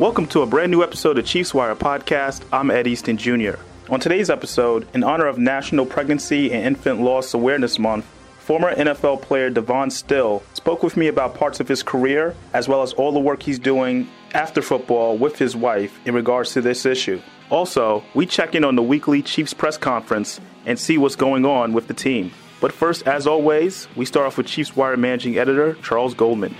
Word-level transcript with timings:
Welcome 0.00 0.26
to 0.28 0.42
a 0.42 0.46
brand 0.46 0.72
new 0.72 0.82
episode 0.82 1.18
of 1.18 1.24
Chiefs 1.24 1.54
Wire 1.54 1.76
podcast. 1.76 2.42
I'm 2.52 2.68
Ed 2.72 2.88
Easton 2.88 3.16
Jr. 3.16 3.52
On 3.88 4.00
today's 4.00 4.28
episode, 4.28 4.88
in 4.92 5.04
honor 5.04 5.26
of 5.26 5.38
National 5.38 5.86
Pregnancy 5.86 6.52
and 6.52 6.66
Infant 6.66 7.00
Loss 7.00 7.32
Awareness 7.32 7.78
Month, 7.78 8.04
former 8.40 8.74
NFL 8.74 9.22
player 9.22 9.50
Devon 9.50 9.92
Still 9.92 10.42
spoke 10.52 10.82
with 10.82 10.96
me 10.96 11.06
about 11.06 11.36
parts 11.36 11.60
of 11.60 11.68
his 11.68 11.84
career 11.84 12.34
as 12.52 12.66
well 12.66 12.82
as 12.82 12.92
all 12.94 13.12
the 13.12 13.20
work 13.20 13.44
he's 13.44 13.60
doing 13.60 14.08
after 14.32 14.60
football 14.62 15.16
with 15.16 15.38
his 15.38 15.54
wife 15.54 15.96
in 16.04 16.12
regards 16.12 16.52
to 16.54 16.60
this 16.60 16.84
issue. 16.84 17.22
Also, 17.48 18.02
we 18.14 18.26
check 18.26 18.56
in 18.56 18.64
on 18.64 18.74
the 18.74 18.82
weekly 18.82 19.22
Chiefs 19.22 19.54
press 19.54 19.78
conference 19.78 20.40
and 20.66 20.76
see 20.76 20.98
what's 20.98 21.14
going 21.14 21.44
on 21.44 21.72
with 21.72 21.86
the 21.86 21.94
team. 21.94 22.32
But 22.60 22.72
first, 22.72 23.06
as 23.06 23.28
always, 23.28 23.86
we 23.94 24.06
start 24.06 24.26
off 24.26 24.38
with 24.38 24.48
Chiefs 24.48 24.74
Wire 24.74 24.96
managing 24.96 25.38
editor 25.38 25.74
Charles 25.84 26.14
Goldman. 26.14 26.56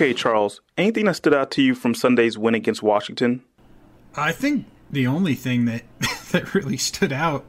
Okay, 0.00 0.14
Charles, 0.14 0.62
anything 0.78 1.04
that 1.04 1.16
stood 1.16 1.34
out 1.34 1.50
to 1.50 1.62
you 1.62 1.74
from 1.74 1.94
Sunday's 1.94 2.38
win 2.38 2.54
against 2.54 2.82
Washington? 2.82 3.42
I 4.16 4.32
think 4.32 4.64
the 4.90 5.06
only 5.06 5.34
thing 5.34 5.66
that 5.66 5.82
that 6.30 6.54
really 6.54 6.78
stood 6.78 7.12
out 7.12 7.44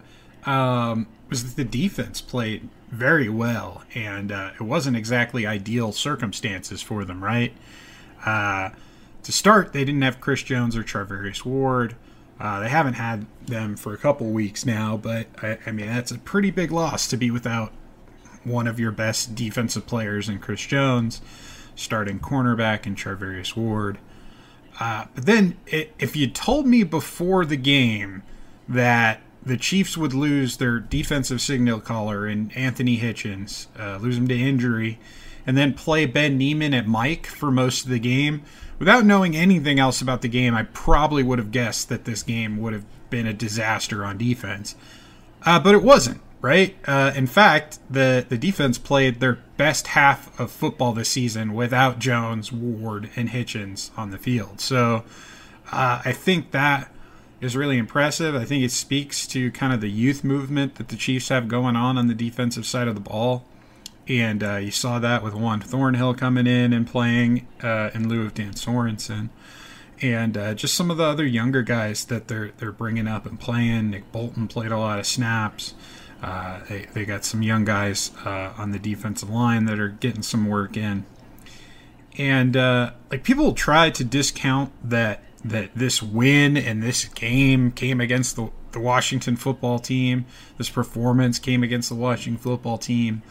um, 0.45 1.08
was 1.30 1.45
that 1.45 1.55
the 1.55 1.63
defense 1.63 2.19
played 2.19 2.67
very 2.89 3.30
well, 3.30 3.83
and 3.95 4.33
uh, 4.33 4.52
it 4.55 4.63
wasn't 4.63 4.97
exactly 4.97 5.47
ideal 5.47 5.93
circumstances 5.93 6.81
for 6.81 7.05
them. 7.05 7.23
Right 7.23 7.53
uh, 8.25 8.71
to 9.23 9.31
start, 9.31 9.71
they 9.71 9.86
didn't 9.86 10.02
have 10.02 10.19
Chris 10.19 10.43
Jones 10.43 10.75
or 10.75 10.83
Charvarius 10.83 11.45
Ward. 11.45 11.95
Uh, 12.38 12.59
they 12.59 12.69
haven't 12.69 12.95
had 12.95 13.27
them 13.45 13.77
for 13.77 13.93
a 13.93 13.97
couple 13.97 14.27
weeks 14.27 14.65
now, 14.65 14.97
but 14.97 15.27
I, 15.41 15.58
I 15.67 15.71
mean 15.71 15.88
that's 15.88 16.11
a 16.11 16.17
pretty 16.17 16.52
big 16.52 16.69
loss 16.73 17.08
to 17.08 17.15
be 17.15 17.31
without 17.31 17.71
one 18.43 18.67
of 18.67 18.77
your 18.77 18.91
best 18.91 19.36
defensive 19.36 19.88
players 19.88 20.27
in 20.27 20.39
Chris 20.39 20.65
Jones 20.65 21.21
starting 21.75 22.19
cornerback 22.19 22.86
in 22.86 22.95
Charvarius 22.95 23.55
Ward. 23.55 23.97
Uh, 24.80 25.05
but 25.14 25.25
then, 25.25 25.58
it, 25.67 25.94
if 26.00 26.16
you 26.16 26.27
told 26.27 26.66
me 26.66 26.83
before 26.83 27.45
the 27.45 27.58
game 27.58 28.23
that 28.67 29.22
the 29.44 29.58
Chiefs 29.58 29.97
would 29.97 30.14
lose 30.14 30.58
their 30.58 30.80
defensive 30.80 31.42
signal 31.42 31.80
caller 31.80 32.27
in 32.27 32.52
Anthony 32.52 32.97
Hitchens, 32.97 33.67
uh, 33.80 33.97
lose 33.97 34.17
him 34.17 34.27
to 34.27 34.39
injury, 34.39 34.99
and 35.45 35.58
then 35.58 35.73
play 35.73 36.05
Ben 36.05 36.38
Niemann 36.38 36.73
at 36.73 36.88
Mike 36.88 37.25
for 37.25 37.52
most 37.52 37.83
of 37.83 37.89
the 37.89 37.99
game, 37.99 38.44
without 38.80 39.05
knowing 39.05 39.36
anything 39.36 39.80
else 39.80 40.02
about 40.02 40.22
the 40.22 40.27
game, 40.27 40.55
I 40.55 40.64
probably 40.64 41.23
would 41.23 41.39
have 41.39 41.52
guessed 41.52 41.89
that 41.89 42.05
this 42.05 42.23
game 42.23 42.58
would 42.58 42.73
have 42.73 42.86
been 43.09 43.27
a 43.27 43.33
disaster 43.33 44.05
on 44.05 44.17
defense. 44.17 44.75
Uh, 45.44 45.59
but 45.59 45.75
it 45.75 45.83
wasn't 45.83 46.22
right? 46.42 46.75
Uh, 46.86 47.11
in 47.16 47.28
fact, 47.28 47.80
the 47.89 48.25
the 48.28 48.38
defense 48.38 48.78
played 48.78 49.20
their 49.20 49.39
best 49.58 49.88
half 49.88 50.38
of 50.39 50.52
football 50.52 50.94
this 50.94 51.09
season 51.09 51.54
without 51.54 51.99
Jones, 51.99 52.52
Ward, 52.52 53.10
and 53.15 53.30
Hitchens 53.30 53.92
on 53.98 54.11
the 54.11 54.17
field. 54.17 54.60
So 54.60 55.04
uh, 55.71 56.02
I 56.04 56.11
think 56.11 56.52
that 56.52 56.92
is 57.39 57.55
really 57.55 57.77
impressive. 57.77 58.36
I 58.36 58.45
think 58.45 58.64
it 58.64 58.71
speaks 58.71 59.26
to 59.27 59.52
kind 59.52 59.73
of 59.73 59.82
the 59.82 59.89
youth 59.89 60.23
movement 60.23 60.76
that 60.76 60.89
the 60.89 60.95
Chiefs 60.95 61.30
have 61.30 61.48
going 61.48 61.76
on 61.76 61.98
on 61.98 62.08
the 62.08 62.14
defensive 62.14 62.65
side 62.65 62.88
of 62.88 62.95
the 62.95 63.02
ball. 63.02 63.45
And 64.08 64.44
uh, 64.44 64.58
you 64.58 64.71
saw 64.71 64.99
that 64.99 65.23
with 65.23 65.33
Juan 65.33 65.61
Thornhill 65.61 66.15
coming 66.15 66.48
in 66.48 66.73
and 66.73 66.86
playing 66.88 67.48
uh, 67.64 67.92
in 67.94 68.10
lieu 68.10 68.23
of 68.26 68.33
Dan 68.33 68.54
Sorensen 68.54 69.30
and 70.02 70.36
uh, 70.36 70.54
just 70.54 70.73
some 70.73 70.89
of 70.89 70.98
the 70.98 71.04
other 71.04 71.26
younger 71.26 71.61
guys 71.61 72.05
that 72.05 72.27
they're 72.27 72.52
they're 72.58 72.71
bringing 72.71 73.08
up 73.08 73.26
and 73.26 73.39
playing. 73.39 73.92
Nick 73.92 74.11
Bolton 74.11 74.48
played 74.48 74.71
a 74.71 74.77
lot 74.77 74.99
of 74.99 75.05
snaps. 75.05 75.76
Uh, 76.21 76.59
they, 76.70 76.86
they 76.93 77.05
got 77.05 77.26
some 77.26 77.42
young 77.42 77.65
guys 77.65 78.11
uh, 78.26 78.54
on 78.58 78.71
the 78.71 78.80
defensive 78.80 79.30
line 79.30 79.65
that 79.65 79.80
are 79.80 79.89
getting 79.89 80.21
some 80.21 80.48
work 80.48 80.77
in. 80.77 81.05
And 82.17 82.55
uh, 82.55 82.92
like 83.09 83.23
people 83.23 83.54
try 83.54 83.89
to 83.89 84.04
discount 84.04 84.71
that 84.87 85.23
that 85.43 85.71
this 85.73 86.04
win 86.04 86.55
and 86.55 86.83
this 86.83 87.05
game 87.05 87.71
came 87.71 87.99
against 87.99 88.36
the, 88.36 88.52
the 88.73 88.80
Washington 88.80 89.36
football 89.36 89.80
team. 89.80 90.26
This 90.59 90.70
performance 90.70 91.39
came 91.39 91.64
against 91.64 91.89
the 91.89 91.95
Washington 91.95 92.39
football 92.39 92.77
team. 92.77 93.23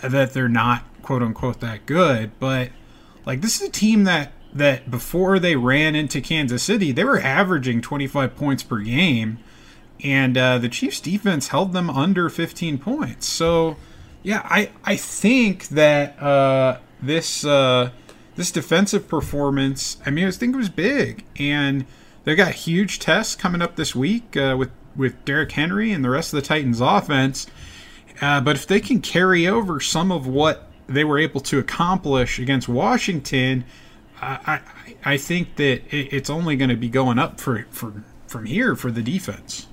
That 0.00 0.32
they're 0.32 0.48
not 0.48 0.84
quote 1.02 1.22
unquote 1.22 1.60
that 1.60 1.86
good, 1.86 2.38
but 2.38 2.70
like 3.26 3.40
this 3.40 3.60
is 3.60 3.68
a 3.68 3.72
team 3.72 4.04
that 4.04 4.32
that 4.52 4.90
before 4.90 5.38
they 5.38 5.56
ran 5.56 5.94
into 5.94 6.20
Kansas 6.20 6.62
City, 6.62 6.92
they 6.92 7.04
were 7.04 7.20
averaging 7.20 7.80
25 7.80 8.36
points 8.36 8.62
per 8.62 8.78
game 8.78 9.38
and 10.02 10.36
uh, 10.36 10.58
the 10.58 10.68
Chiefs' 10.68 11.00
defense 11.00 11.48
held 11.48 11.72
them 11.72 11.88
under 11.88 12.28
15 12.28 12.78
points. 12.78 13.26
So, 13.26 13.76
yeah, 14.22 14.42
I 14.44 14.70
I 14.84 14.96
think 14.96 15.68
that 15.68 16.20
uh, 16.20 16.78
this 17.00 17.44
uh, 17.44 17.90
this 18.36 18.50
defensive 18.50 19.08
performance. 19.08 19.98
I 20.04 20.10
mean, 20.10 20.26
I 20.26 20.30
think 20.30 20.54
it 20.54 20.58
was 20.58 20.68
big, 20.68 21.24
and 21.38 21.86
they've 22.24 22.36
got 22.36 22.52
huge 22.52 22.98
tests 22.98 23.36
coming 23.36 23.62
up 23.62 23.76
this 23.76 23.94
week 23.94 24.36
uh, 24.36 24.56
with 24.58 24.70
with 24.96 25.24
Derrick 25.24 25.52
Henry 25.52 25.92
and 25.92 26.04
the 26.04 26.10
rest 26.10 26.32
of 26.32 26.40
the 26.40 26.46
Titans' 26.46 26.80
offense. 26.80 27.46
Uh, 28.20 28.40
but 28.40 28.56
if 28.56 28.66
they 28.66 28.80
can 28.80 29.00
carry 29.00 29.46
over 29.46 29.80
some 29.80 30.12
of 30.12 30.26
what 30.26 30.68
they 30.86 31.04
were 31.04 31.18
able 31.18 31.40
to 31.40 31.58
accomplish 31.58 32.38
against 32.38 32.68
Washington, 32.68 33.64
I 34.20 34.60
I, 35.04 35.12
I 35.12 35.16
think 35.16 35.56
that 35.56 35.82
it's 35.90 36.30
only 36.30 36.56
going 36.56 36.70
to 36.70 36.76
be 36.76 36.88
going 36.88 37.18
up 37.18 37.40
for, 37.40 37.66
for 37.70 38.04
from 38.26 38.46
here 38.46 38.76
for 38.76 38.90
the 38.90 39.02
defense. 39.02 39.66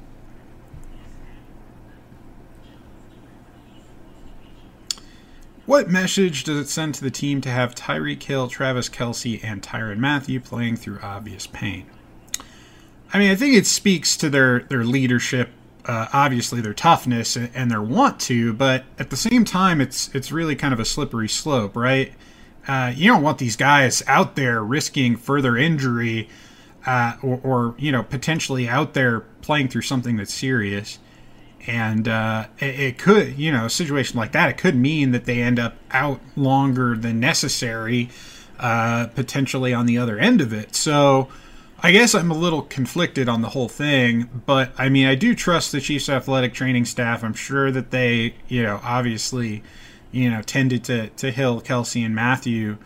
What 5.69 5.87
message 5.87 6.45
does 6.45 6.57
it 6.57 6.67
send 6.67 6.95
to 6.95 7.03
the 7.03 7.11
team 7.11 7.41
to 7.41 7.49
have 7.49 7.75
Tyreek 7.75 8.23
Hill, 8.23 8.47
Travis 8.47 8.89
Kelce, 8.89 9.39
and 9.43 9.61
Tyrann 9.61 9.99
Mathieu 9.99 10.39
playing 10.39 10.77
through 10.77 10.97
obvious 11.03 11.45
pain? 11.45 11.85
I 13.13 13.19
mean, 13.19 13.29
I 13.29 13.35
think 13.35 13.53
it 13.53 13.67
speaks 13.67 14.17
to 14.17 14.31
their 14.31 14.61
their 14.61 14.83
leadership, 14.83 15.51
uh, 15.85 16.07
obviously 16.11 16.59
their 16.59 16.73
toughness 16.73 17.35
and 17.35 17.69
their 17.69 17.83
want 17.83 18.19
to, 18.21 18.51
but 18.51 18.83
at 18.97 19.11
the 19.11 19.15
same 19.15 19.45
time, 19.45 19.79
it's 19.79 20.09
it's 20.15 20.31
really 20.31 20.55
kind 20.55 20.73
of 20.73 20.79
a 20.79 20.85
slippery 20.85 21.29
slope, 21.29 21.75
right? 21.75 22.13
Uh, 22.67 22.91
you 22.95 23.05
don't 23.05 23.21
want 23.21 23.37
these 23.37 23.55
guys 23.55 24.01
out 24.07 24.35
there 24.35 24.63
risking 24.63 25.17
further 25.17 25.55
injury, 25.55 26.29
uh, 26.87 27.13
or, 27.21 27.39
or 27.43 27.75
you 27.77 27.91
know 27.91 28.01
potentially 28.01 28.67
out 28.67 28.95
there 28.95 29.19
playing 29.43 29.67
through 29.67 29.83
something 29.83 30.17
that's 30.17 30.33
serious 30.33 30.97
and 31.67 32.07
uh, 32.07 32.47
it, 32.59 32.79
it, 32.79 32.97
could, 32.97 33.37
you 33.37 33.51
know, 33.51 33.65
a 33.65 33.69
situation 33.69 34.17
like 34.17 34.31
that, 34.31 34.49
it 34.49 34.57
could 34.57 34.75
mean 34.75 35.11
that 35.11 35.25
they 35.25 35.41
end 35.41 35.59
up 35.59 35.75
out 35.91 36.21
longer 36.35 36.95
than 36.95 37.19
necessary, 37.19 38.09
uh, 38.59 39.07
potentially 39.07 39.73
on 39.73 39.85
the 39.85 39.97
other 39.97 40.17
end 40.17 40.41
of 40.41 40.53
it. 40.53 40.75
So 40.75 41.29
I 41.81 41.91
guess 41.91 42.13
I'm 42.13 42.31
a 42.31 42.37
little 42.37 42.63
conflicted 42.63 43.29
on 43.29 43.41
the 43.41 43.49
whole 43.49 43.69
thing, 43.69 44.29
but 44.45 44.71
I 44.77 44.89
mean, 44.89 45.07
I 45.07 45.15
do 45.15 45.33
trust 45.33 45.71
the 45.71 45.79
Chiefs 45.79 46.09
athletic 46.09 46.53
training 46.53 46.85
staff. 46.85 47.23
I'm 47.23 47.33
sure 47.33 47.71
that 47.71 47.91
they, 47.91 48.35
you 48.47 48.63
know, 48.63 48.81
obviously, 48.83 49.63
you 50.11 50.29
know, 50.29 50.41
tended 50.41 50.83
to, 50.85 51.07
to 51.09 51.31
Hill, 51.31 51.61
kelce 51.61 52.05
and 52.05 52.13
mathieu 52.13 52.77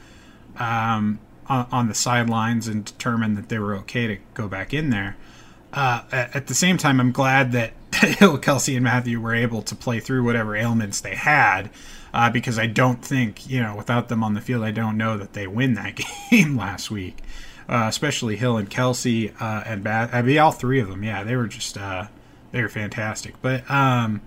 um, 0.58 1.20
on, 1.48 1.68
on, 1.72 1.88
the 1.88 1.96
sidelines 1.96 2.68
and 2.68 2.86
determined 2.86 3.36
that 3.38 3.50
they 3.50 3.58
were 3.58 3.76
okay 3.78 4.08
to 4.08 4.18
go 4.36 4.48
back 4.48 4.74
in 4.74 4.92
there. 4.92 5.16
Uh, 5.72 6.04
at, 6.12 6.36
at 6.36 6.48
the 6.48 6.54
same 6.54 6.78
time, 6.78 7.00
I'm 7.00 7.12
glad 7.12 7.52
that 7.54 7.74
Hill, 8.08 8.38
Kelce, 8.40 8.76
and 8.76 8.84
Mathieu 8.84 9.20
were 9.20 9.36
able 9.36 9.62
to 9.64 9.76
play 9.76 10.00
through 10.00 10.24
whatever 10.24 10.56
ailments 10.56 11.02
they 11.02 11.16
had. 11.16 11.70
Uh, 12.14 12.30
because 12.30 12.60
I 12.60 12.68
don't 12.68 13.04
think, 13.04 13.50
you 13.50 13.60
know, 13.60 13.76
without 13.76 14.08
them 14.08 14.24
on 14.24 14.36
the 14.36 14.42
field, 14.42 14.64
I 14.64 14.70
don't 14.70 14.98
know 14.98 15.18
that 15.18 15.34
they 15.34 15.48
win 15.48 15.74
that 15.74 16.00
game 16.30 16.56
last 16.56 16.92
week. 16.92 17.18
Uh, 17.68 17.86
especially 17.88 18.36
Hill 18.36 18.58
and 18.58 18.70
Kelce 18.70 19.34
uh, 19.42 19.64
and 19.66 19.84
Bath. 19.84 20.12
I 20.14 20.22
mean, 20.22 20.38
all 20.38 20.52
three 20.52 20.80
of 20.80 20.90
them. 20.90 21.02
Yeah, 21.02 21.24
they 21.24 21.36
were 21.36 21.48
just 21.48 21.78
uh, 21.78 22.08
they 22.52 22.62
were 22.62 22.70
fantastic. 22.70 23.42
But 23.42 23.70
um, 23.72 24.22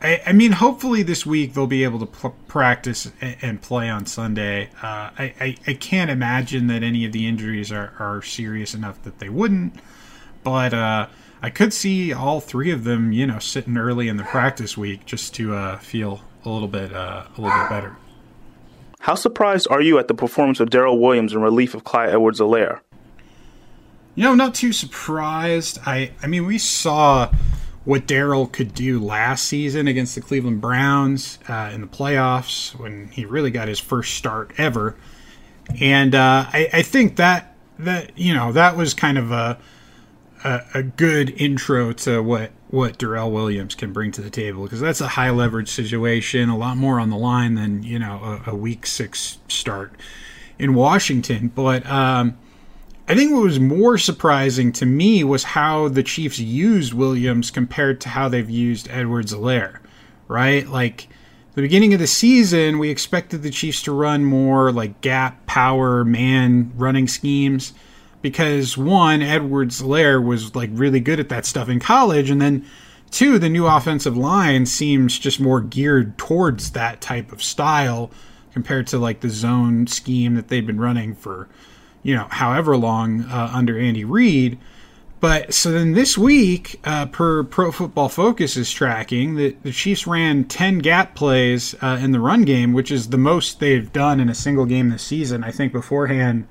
I, 0.00 0.22
I, 0.26 0.32
mean, 0.32 0.52
hopefully 0.52 1.02
this 1.02 1.26
week 1.26 1.54
they'll 1.54 1.66
be 1.66 1.84
able 1.84 1.98
to 2.00 2.06
p- 2.06 2.36
practice 2.46 3.10
and, 3.20 3.36
and, 3.42 3.62
play 3.62 3.88
on 3.88 4.06
Sunday. 4.06 4.70
Uh, 4.82 5.10
I, 5.18 5.34
I, 5.40 5.56
I 5.66 5.74
can't 5.74 6.10
imagine 6.10 6.68
that 6.68 6.82
any 6.82 7.04
of 7.04 7.12
the 7.12 7.26
injuries 7.26 7.72
are, 7.72 7.92
are 7.98 8.22
serious 8.22 8.74
enough 8.74 9.02
that 9.02 9.18
they 9.18 9.28
wouldn't. 9.28 9.74
But 10.44 10.72
uh, 10.72 11.08
I 11.40 11.50
could 11.50 11.72
see 11.72 12.12
all 12.12 12.40
three 12.40 12.70
of 12.70 12.84
them, 12.84 13.12
you 13.12 13.26
know, 13.26 13.38
sitting 13.38 13.76
early 13.76 14.08
in 14.08 14.16
the 14.16 14.24
practice 14.24 14.76
week 14.76 15.06
just 15.06 15.34
to 15.36 15.54
uh, 15.54 15.78
feel 15.78 16.20
a 16.44 16.50
little 16.50 16.68
bit 16.68 16.92
uh, 16.92 17.24
a 17.36 17.40
little 17.40 17.56
bit 17.58 17.68
better. 17.68 17.96
How 19.00 19.14
surprised 19.14 19.68
are 19.70 19.80
you 19.80 19.98
at 19.98 20.08
the 20.08 20.14
performance 20.14 20.58
of 20.60 20.70
Darrel 20.70 20.98
Williams 20.98 21.32
in 21.32 21.40
relief 21.40 21.74
of 21.74 21.84
Clyde 21.84 22.10
Edwards-Helaire? 22.10 22.80
You 24.16 24.24
know, 24.24 24.34
not 24.34 24.54
too 24.54 24.72
surprised. 24.72 25.78
I 25.86 26.10
I 26.22 26.26
mean, 26.26 26.44
we 26.44 26.58
saw 26.58 27.30
what 27.84 28.06
Daryl 28.06 28.50
could 28.50 28.74
do 28.74 28.98
last 28.98 29.44
season 29.44 29.86
against 29.86 30.16
the 30.16 30.20
Cleveland 30.20 30.60
Browns 30.60 31.38
uh, 31.48 31.70
in 31.72 31.80
the 31.80 31.86
playoffs 31.86 32.78
when 32.78 33.08
he 33.08 33.24
really 33.24 33.52
got 33.52 33.68
his 33.68 33.78
first 33.78 34.14
start 34.14 34.52
ever, 34.58 34.96
and 35.80 36.14
uh, 36.16 36.46
I, 36.52 36.68
I 36.72 36.82
think 36.82 37.16
that 37.16 37.54
that 37.78 38.18
you 38.18 38.34
know 38.34 38.50
that 38.52 38.76
was 38.76 38.92
kind 38.92 39.18
of 39.18 39.30
a 39.30 39.58
a, 40.44 40.62
a 40.74 40.82
good 40.82 41.30
intro 41.40 41.92
to 41.92 42.22
what 42.22 42.50
what 42.70 42.98
Darrel 42.98 43.30
Williams 43.30 43.74
can 43.74 43.92
bring 43.92 44.12
to 44.12 44.20
the 44.20 44.30
table 44.30 44.64
because 44.64 44.80
that's 44.80 45.00
a 45.00 45.08
high 45.08 45.30
leverage 45.30 45.70
situation, 45.70 46.50
a 46.50 46.56
lot 46.56 46.76
more 46.76 47.00
on 47.00 47.08
the 47.10 47.16
line 47.16 47.54
than 47.54 47.82
you 47.82 47.98
know 47.98 48.40
a, 48.46 48.50
a 48.50 48.54
week 48.54 48.86
six 48.86 49.38
start 49.48 49.94
in 50.58 50.74
Washington. 50.74 51.48
But 51.48 51.86
um, 51.86 52.36
I 53.08 53.14
think 53.14 53.32
what 53.32 53.42
was 53.42 53.58
more 53.58 53.96
surprising 53.96 54.72
to 54.72 54.86
me 54.86 55.24
was 55.24 55.44
how 55.44 55.88
the 55.88 56.02
Chiefs 56.02 56.38
used 56.38 56.92
Williams 56.92 57.50
compared 57.50 58.00
to 58.02 58.10
how 58.10 58.28
they've 58.28 58.50
used 58.50 58.88
Edwards-Helaire, 58.90 59.78
right? 60.26 60.68
Like 60.68 61.08
the 61.54 61.62
beginning 61.62 61.94
of 61.94 62.00
the 62.00 62.06
season, 62.06 62.78
we 62.78 62.90
expected 62.90 63.42
the 63.42 63.50
Chiefs 63.50 63.82
to 63.82 63.92
run 63.92 64.24
more 64.24 64.72
like 64.72 65.00
gap, 65.00 65.46
power, 65.46 66.04
man 66.04 66.72
running 66.76 67.08
schemes 67.08 67.72
because 68.22 68.76
one, 68.76 69.22
Edwards-Helaire 69.22 70.24
was 70.24 70.54
like 70.54 70.70
really 70.72 71.00
good 71.00 71.20
at 71.20 71.28
that 71.28 71.46
stuff 71.46 71.68
in 71.68 71.80
college, 71.80 72.30
and 72.30 72.40
then 72.40 72.64
two, 73.10 73.38
the 73.38 73.48
new 73.48 73.66
offensive 73.66 74.16
line 74.16 74.66
seems 74.66 75.18
just 75.18 75.40
more 75.40 75.60
geared 75.60 76.18
towards 76.18 76.72
that 76.72 77.00
type 77.00 77.32
of 77.32 77.42
style 77.42 78.10
compared 78.52 78.86
to 78.88 78.98
like 78.98 79.20
the 79.20 79.30
zone 79.30 79.86
scheme 79.86 80.34
that 80.34 80.48
they've 80.48 80.66
been 80.66 80.80
running 80.80 81.14
for, 81.14 81.48
you 82.02 82.14
know, 82.14 82.26
however 82.30 82.76
long 82.76 83.22
uh, 83.22 83.50
under 83.52 83.78
Andy 83.78 84.04
Reid. 84.04 84.58
But 85.20 85.52
so 85.52 85.72
then 85.72 85.94
this 85.94 86.16
week, 86.16 86.80
uh, 86.84 87.06
per 87.06 87.42
Pro 87.42 87.72
Football 87.72 88.08
Focus 88.08 88.56
is 88.56 88.70
tracking, 88.70 89.34
the, 89.34 89.56
the 89.62 89.72
Chiefs 89.72 90.06
ran 90.06 90.44
10 90.44 90.78
gap 90.78 91.16
plays 91.16 91.74
uh, 91.82 91.98
in 92.00 92.12
the 92.12 92.20
run 92.20 92.42
game, 92.42 92.72
which 92.72 92.92
is 92.92 93.08
the 93.08 93.18
most 93.18 93.58
they've 93.58 93.92
done 93.92 94.20
in 94.20 94.28
a 94.28 94.34
single 94.34 94.64
game 94.64 94.90
this 94.90 95.02
season. 95.02 95.42
I 95.42 95.50
think 95.50 95.72
beforehand, 95.72 96.46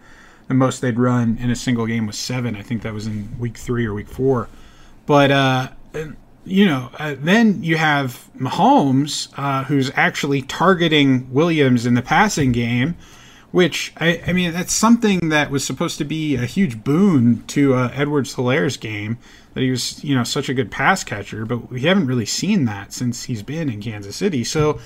the 0.48 0.54
most 0.54 0.82
they'd 0.82 0.98
run 0.98 1.38
in 1.42 1.50
a 1.50 1.56
single 1.56 1.86
game 1.86 2.08
was 2.08 2.18
seven. 2.18 2.56
I 2.56 2.62
think 2.62 2.82
that 2.84 2.94
was 2.94 3.08
in 3.08 3.38
week 3.40 3.58
three 3.58 3.86
or 3.86 3.94
week 3.94 4.08
four. 4.08 4.48
But, 5.06 5.32
uh, 5.32 5.68
you 6.46 6.66
know, 6.66 6.90
uh, 6.98 7.16
then 7.20 7.64
you 7.64 7.78
have 7.78 8.30
Mahomes, 8.38 9.30
uh, 9.38 9.66
who's 9.66 9.92
actually 9.96 10.42
targeting 10.42 11.32
Williams 11.34 11.86
in 11.86 11.94
the 11.94 12.02
passing 12.02 12.52
game, 12.52 12.96
which, 13.52 13.94
I, 13.98 14.22
I, 14.28 14.34
mean, 14.34 14.54
that's 14.54 14.74
something 14.74 15.30
that 15.30 15.52
was 15.52 15.66
supposed 15.66 15.98
to 15.98 16.06
be 16.06 16.36
a 16.36 16.46
huge 16.46 16.84
boon 16.84 17.44
to 17.48 17.74
uh, 17.74 17.92
Edwards-Helaire's 17.94 18.78
game, 18.78 19.18
that 19.54 19.62
he 19.62 19.72
was, 19.72 20.04
you 20.04 20.16
know, 20.16 20.24
such 20.24 20.50
a 20.50 20.54
good 20.54 20.70
pass 20.70 21.04
catcher, 21.04 21.46
but 21.46 21.72
we 21.72 21.82
haven't 21.82 22.08
really 22.08 22.26
seen 22.26 22.66
that 22.66 22.94
since 22.94 23.24
he's 23.24 23.44
been 23.44 23.70
in 23.70 23.82
Kansas 23.82 24.16
City. 24.16 24.44
So, 24.44 24.80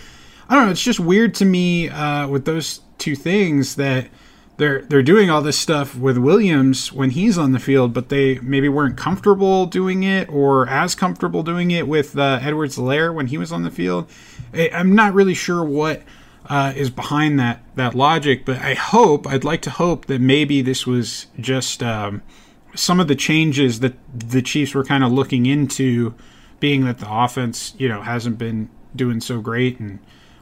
I 0.48 0.56
don't 0.56 0.66
know, 0.66 0.72
it's 0.72 0.84
just 0.84 1.00
weird 1.00 1.36
to 1.36 1.46
me 1.46 1.90
uh, 1.90 2.28
with 2.28 2.46
those 2.46 2.82
two 2.98 3.16
things 3.16 3.76
that– 3.76 4.08
they're 4.62 4.84
they're 4.84 5.02
doing 5.02 5.28
all 5.32 5.42
this 5.42 5.58
stuff 5.58 5.96
with 5.96 6.20
Williams 6.20 6.94
when 6.94 7.10
he's 7.10 7.36
on 7.36 7.52
the 7.52 7.58
field, 7.58 7.96
but 7.96 8.10
they 8.10 8.38
maybe 8.42 8.70
weren't 8.70 8.96
comfortable 8.96 9.66
doing 9.66 10.04
it 10.04 10.30
or 10.30 10.70
as 10.70 10.94
comfortable 10.94 11.42
doing 11.42 11.72
it 11.72 11.88
with 11.88 12.16
uh, 12.16 12.38
Edwards-Helaire 12.44 13.12
when 13.12 13.26
he 13.26 13.40
was 13.40 13.52
on 13.52 13.64
the 13.64 13.72
field. 13.72 14.08
I'm 14.54 14.94
not 14.94 15.16
really 15.16 15.34
sure 15.34 15.64
what 15.64 16.04
uh, 16.48 16.74
is 16.76 16.92
behind 16.92 17.40
that 17.40 17.64
that 17.74 17.96
logic, 17.96 18.46
but 18.46 18.58
I 18.58 18.76
hope 18.76 19.26
I'd 19.26 19.44
like 19.44 19.64
to 19.64 19.72
hope 19.72 20.06
that 20.06 20.22
maybe 20.22 20.62
this 20.62 20.86
was 20.86 21.26
just 21.40 21.82
um, 21.82 22.22
some 22.76 23.00
of 23.00 23.08
the 23.08 23.16
changes 23.16 23.80
that 23.80 23.96
the 24.14 24.44
Chiefs 24.44 24.76
were 24.76 24.84
kind 24.84 25.04
of 25.04 25.12
looking 25.12 25.48
into, 25.48 26.14
being 26.60 26.86
that 26.86 27.00
the 27.00 27.12
offense 27.12 27.74
you 27.80 27.90
know 27.90 28.04
hasn't 28.04 28.38
been 28.38 28.70
doing 28.96 29.22
so 29.22 29.42
great 29.42 29.80
and 29.80 29.98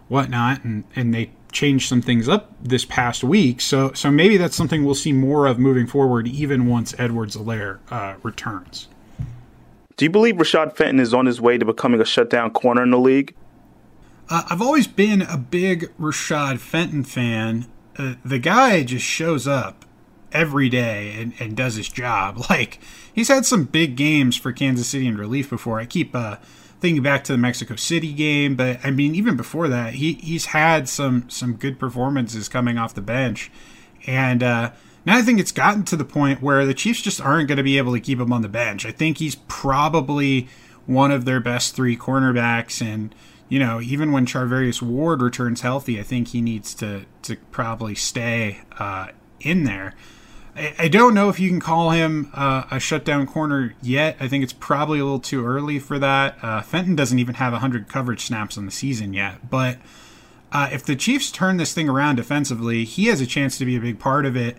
whatnot, 0.09 0.65
and 0.65 0.83
and 0.93 1.13
they 1.13 1.31
changed 1.51 1.89
some 1.89 2.01
things 2.01 2.29
up 2.29 2.51
this 2.61 2.85
past 2.85 3.23
week. 3.23 3.61
So 3.61 3.91
so 3.93 4.11
maybe 4.11 4.37
that's 4.37 4.55
something 4.55 4.85
we'll 4.85 4.95
see 4.95 5.13
more 5.13 5.47
of 5.47 5.59
moving 5.59 5.87
forward, 5.87 6.27
even 6.27 6.67
once 6.67 6.93
Edwards-Helaire 6.97 7.79
uh, 7.91 8.15
returns. 8.23 8.87
Do 9.97 10.05
you 10.05 10.09
believe 10.09 10.35
Rashad 10.35 10.75
Fenton 10.75 10.99
is 10.99 11.13
on 11.13 11.25
his 11.25 11.41
way 11.41 11.57
to 11.57 11.65
becoming 11.65 11.99
a 11.99 12.05
shutdown 12.05 12.51
corner 12.51 12.83
in 12.83 12.91
the 12.91 12.99
league? 12.99 13.35
Uh, 14.29 14.43
I've 14.49 14.61
always 14.61 14.87
been 14.87 15.21
a 15.21 15.37
big 15.37 15.91
Rashad 15.99 16.59
Fenton 16.59 17.03
fan. 17.03 17.65
Uh, 17.97 18.13
the 18.23 18.39
guy 18.39 18.83
just 18.83 19.03
shows 19.03 19.47
up 19.47 19.85
every 20.31 20.69
day 20.69 21.15
and, 21.19 21.33
and, 21.39 21.57
does 21.57 21.75
his 21.75 21.89
job. 21.89 22.37
Like 22.49 22.79
he's 23.13 23.27
had 23.27 23.45
some 23.45 23.65
big 23.65 23.95
games 23.95 24.37
for 24.37 24.53
Kansas 24.53 24.87
City 24.87 25.07
in 25.07 25.17
relief 25.17 25.49
before. 25.49 25.79
I 25.79 25.85
keep 25.85 26.15
uh, 26.15 26.37
thinking 26.79 27.03
back 27.03 27.23
to 27.25 27.31
the 27.31 27.37
Mexico 27.37 27.75
City 27.75 28.13
game, 28.13 28.55
but 28.55 28.79
I 28.83 28.91
mean, 28.91 29.15
even 29.15 29.35
before 29.35 29.67
that, 29.67 29.95
he 29.95 30.13
he's 30.13 30.47
had 30.47 30.87
some 30.87 31.29
some 31.29 31.55
good 31.55 31.79
performances 31.79 32.49
coming 32.49 32.77
off 32.77 32.93
the 32.93 33.01
bench, 33.01 33.51
and 34.07 34.41
uh, 34.41 34.71
now 35.05 35.17
I 35.17 35.21
think 35.21 35.39
it's 35.39 35.51
gotten 35.51 35.83
to 35.85 35.95
the 35.95 36.05
point 36.05 36.41
where 36.41 36.65
the 36.65 36.73
Chiefs 36.73 37.01
just 37.01 37.21
aren't 37.21 37.47
going 37.47 37.57
to 37.57 37.63
be 37.63 37.77
able 37.77 37.93
to 37.93 37.99
keep 37.99 38.19
him 38.19 38.33
on 38.33 38.41
the 38.41 38.49
bench. 38.49 38.85
I 38.85 38.91
think 38.91 39.17
he's 39.17 39.35
probably 39.47 40.47
one 40.85 41.11
of 41.11 41.25
their 41.25 41.39
best 41.39 41.75
three 41.75 41.97
cornerbacks, 41.97 42.81
and 42.81 43.13
you 43.49 43.59
know, 43.59 43.81
even 43.81 44.11
when 44.11 44.25
Charvarius 44.25 44.81
Ward 44.81 45.21
returns 45.21 45.61
healthy, 45.61 45.99
I 45.99 46.03
think 46.03 46.29
he 46.29 46.41
needs 46.41 46.73
to 46.75 47.05
to 47.23 47.37
probably 47.51 47.95
stay 47.95 48.61
uh, 48.77 49.09
in 49.39 49.63
there. 49.63 49.95
I, 50.77 50.87
don't 50.87 51.13
know 51.13 51.29
if 51.29 51.39
you 51.39 51.49
can 51.49 51.59
call 51.59 51.91
him 51.91 52.31
uh, 52.33 52.63
a 52.69 52.79
shutdown 52.79 53.25
corner 53.25 53.75
yet. 53.81 54.17
I 54.19 54.27
think 54.27 54.43
it's 54.43 54.53
probably 54.53 54.99
a 54.99 55.03
little 55.03 55.19
too 55.19 55.45
early 55.45 55.79
for 55.79 55.97
that. 55.99 56.37
Uh, 56.41 56.61
Fenton 56.61 56.95
doesn't 56.95 57.17
even 57.17 57.35
have 57.35 57.53
100 57.53 57.87
coverage 57.87 58.25
snaps 58.25 58.57
on 58.57 58.65
the 58.65 58.71
season 58.71 59.13
yet. 59.13 59.49
But 59.49 59.77
uh, 60.51 60.69
if 60.71 60.83
the 60.83 60.95
Chiefs 60.95 61.31
turn 61.31 61.57
this 61.57 61.73
thing 61.73 61.87
around 61.87 62.15
defensively, 62.15 62.83
he 62.83 63.05
has 63.05 63.21
a 63.21 63.25
chance 63.25 63.57
to 63.57 63.65
be 63.65 63.75
a 63.75 63.79
big 63.79 63.99
part 63.99 64.25
of 64.25 64.35
it. 64.35 64.57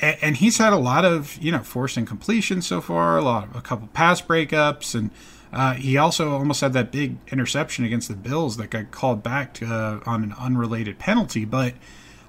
And, 0.00 0.16
and 0.20 0.36
he's 0.36 0.58
had 0.58 0.72
a 0.72 0.78
lot 0.78 1.04
of, 1.04 1.36
you 1.38 1.52
know, 1.52 1.60
forced 1.60 1.96
incompletion 1.96 2.62
so 2.62 2.80
far, 2.80 3.16
a 3.18 3.22
lot, 3.22 3.48
a 3.54 3.60
couple 3.60 3.88
pass 3.88 4.20
breakups, 4.20 4.94
and 4.94 5.10
uh, 5.52 5.74
he 5.74 5.96
also 5.96 6.32
almost 6.32 6.60
had 6.60 6.72
that 6.72 6.90
big 6.90 7.16
interception 7.28 7.84
against 7.84 8.08
the 8.08 8.14
Bills 8.14 8.56
that 8.56 8.70
got 8.70 8.90
called 8.90 9.22
back 9.22 9.54
to, 9.54 9.66
uh, 9.66 10.00
on 10.06 10.22
an 10.22 10.34
unrelated 10.38 10.98
penalty. 10.98 11.44
But 11.44 11.74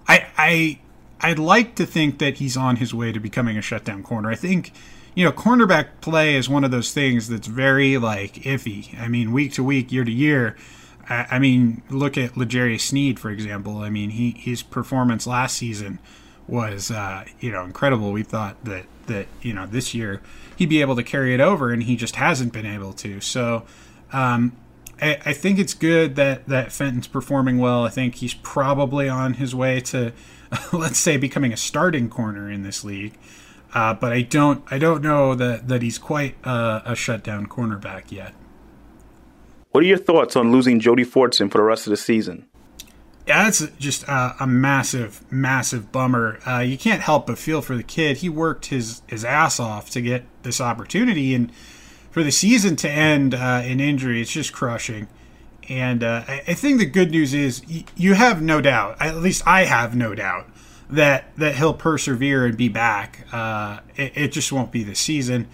I, 0.07 0.27
I 0.37 0.79
I'd 1.21 1.39
like 1.39 1.75
to 1.75 1.85
think 1.85 2.19
that 2.19 2.37
he's 2.37 2.55
on 2.55 2.77
his 2.77 2.93
way 2.93 3.11
to 3.11 3.19
becoming 3.19 3.57
a 3.57 3.61
shutdown 3.61 4.03
corner. 4.03 4.29
I 4.29 4.35
think, 4.35 4.71
you 5.15 5.25
know, 5.25 5.31
cornerback 5.31 6.01
play 6.01 6.35
is 6.35 6.47
one 6.47 6.63
of 6.63 6.71
those 6.71 6.93
things 6.93 7.27
that's 7.27 7.47
very 7.47 7.97
like 7.97 8.35
iffy. 8.35 8.99
I 8.99 9.07
mean, 9.07 9.31
week 9.31 9.53
to 9.53 9.63
week, 9.63 9.91
year 9.91 10.03
to 10.03 10.11
year. 10.11 10.55
I, 11.09 11.39
mean, 11.39 11.83
look 11.89 12.17
at 12.17 12.35
L'Jarius 12.35 12.81
Sneed, 12.81 13.17
for 13.19 13.29
example. 13.29 13.77
I 13.77 13.89
mean, 13.89 14.09
he 14.09 14.31
his 14.31 14.61
performance 14.61 15.25
last 15.25 15.55
season 15.55 15.99
was 16.47 16.91
uh, 16.91 17.23
you 17.39 17.49
know 17.49 17.63
incredible. 17.63 18.11
We 18.11 18.23
thought 18.23 18.61
that 18.65 18.85
that 19.05 19.27
you 19.41 19.53
know 19.53 19.65
this 19.65 19.93
year 19.93 20.21
he'd 20.57 20.67
be 20.67 20.81
able 20.81 20.97
to 20.97 21.03
carry 21.03 21.33
it 21.33 21.39
over, 21.39 21.71
and 21.71 21.83
he 21.83 21.95
just 21.95 22.17
hasn't 22.17 22.53
been 22.53 22.65
able 22.65 22.93
to. 22.93 23.21
So. 23.21 23.65
Um, 24.13 24.55
I, 25.01 25.19
I 25.25 25.33
think 25.33 25.59
it's 25.59 25.73
good 25.73 26.15
that, 26.15 26.47
that 26.47 26.71
Fenton's 26.71 27.07
performing 27.07 27.57
well. 27.57 27.85
I 27.85 27.89
think 27.89 28.15
he's 28.15 28.33
probably 28.33 29.07
on 29.09 29.35
his 29.35 29.53
way 29.53 29.79
to 29.81 30.13
let's 30.73 30.99
say, 30.99 31.17
becoming 31.17 31.53
a 31.53 31.57
starting 31.57 32.09
corner 32.09 32.49
in 32.49 32.63
this 32.63 32.83
league. 32.83 33.17
Uh, 33.73 33.93
but 33.93 34.13
I 34.13 34.21
don't, 34.21 34.63
I 34.71 34.77
don't 34.77 35.01
know 35.01 35.35
that 35.35 35.67
that 35.67 35.81
he's 35.81 35.97
quite 35.97 36.35
uh, 36.43 36.81
a 36.85 36.95
shutdown 36.95 37.47
cornerback 37.47 38.11
yet. 38.11 38.33
What 39.71 39.83
are 39.83 39.87
your 39.87 39.97
thoughts 39.97 40.35
on 40.35 40.51
losing 40.51 40.79
Jody 40.79 41.03
Fortson 41.03 41.51
for 41.51 41.57
the 41.57 41.63
rest 41.63 41.85
of 41.85 41.91
the 41.91 41.97
season? 41.97 42.47
Yeah, 43.27 43.43
that's 43.43 43.67
just 43.77 44.07
uh, 44.07 44.33
a 44.39 44.47
massive, 44.47 45.21
massive 45.29 45.91
bummer. 45.91 46.39
Uh, 46.47 46.59
you 46.59 46.77
can't 46.77 47.01
help 47.01 47.27
but 47.27 47.37
feel 47.37 47.61
for 47.61 47.75
the 47.75 47.83
kid. 47.83 48.17
He 48.17 48.29
worked 48.29 48.67
his 48.67 49.01
his 49.07 49.25
ass 49.25 49.59
off 49.59 49.89
to 49.91 50.01
get 50.01 50.23
this 50.43 50.61
opportunity, 50.61 51.35
and 51.35 51.51
for 52.17 52.23
the 52.23 52.31
season 52.31 52.75
to 52.75 52.89
end 52.89 53.35
uh, 53.35 53.61
in 53.63 53.79
injury, 53.79 54.19
it's 54.19 54.31
just 54.31 54.51
crushing. 54.51 55.07
And 55.69 56.03
uh, 56.03 56.23
I, 56.27 56.55
think 56.55 56.79
the 56.79 56.87
good 56.87 57.11
news 57.11 57.31
is 57.31 57.61
y- 57.69 57.85
you 57.95 58.15
have 58.15 58.41
no 58.41 58.59
doubt, 58.59 58.99
at 58.99 59.17
least 59.17 59.43
I 59.45 59.65
have 59.65 59.95
no 59.95 60.15
doubt, 60.15 60.49
that 60.89 61.25
that 61.37 61.57
he'll 61.57 61.75
persevere 61.75 62.47
and 62.47 62.57
be 62.57 62.69
back. 62.69 63.27
Uh, 63.31 63.81
it, 63.95 64.13
it, 64.15 64.31
just 64.31 64.51
won't 64.51 64.71
be 64.71 64.83
this 64.83 64.97
season. 64.97 65.47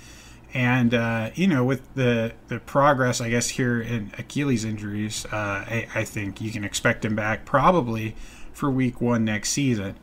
And 0.54 0.94
uh, 0.94 1.32
you 1.36 1.48
know, 1.48 1.66
with 1.66 1.82
the 1.96 2.32
the 2.48 2.62
progress, 2.62 3.20
I 3.20 3.30
guess 3.30 3.50
here 3.50 3.82
in 3.82 4.14
Achilles 4.18 4.64
injuries, 4.64 5.26
uh, 5.34 5.36
I, 5.36 5.88
I, 5.94 6.06
think 6.06 6.40
you 6.40 6.50
can 6.50 6.64
expect 6.64 7.04
him 7.04 7.14
back 7.14 7.44
probably 7.44 8.16
for 8.54 8.72
Week 8.72 9.02
One 9.02 9.26
next 9.26 9.50
season. 9.50 9.98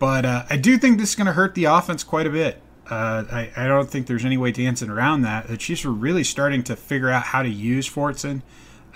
But 0.00 0.24
uh, 0.24 0.46
I 0.50 0.56
do 0.56 0.78
think 0.78 0.98
this 0.98 1.10
is 1.10 1.14
going 1.14 1.28
to 1.28 1.34
hurt 1.34 1.54
the 1.54 1.66
offense 1.66 2.02
quite 2.02 2.26
a 2.26 2.30
bit. 2.30 2.60
Uh, 2.90 3.24
I, 3.30 3.50
I 3.56 3.66
don't 3.66 3.88
think 3.88 4.06
there's 4.06 4.24
any 4.24 4.36
way 4.36 4.52
dancing 4.52 4.90
around 4.90 5.22
that. 5.22 5.48
The 5.48 5.56
Chiefs 5.56 5.84
were 5.84 5.92
really 5.92 6.24
starting 6.24 6.62
to 6.64 6.76
figure 6.76 7.10
out 7.10 7.22
how 7.22 7.42
to 7.42 7.48
use 7.48 7.88
Fortson. 7.88 8.42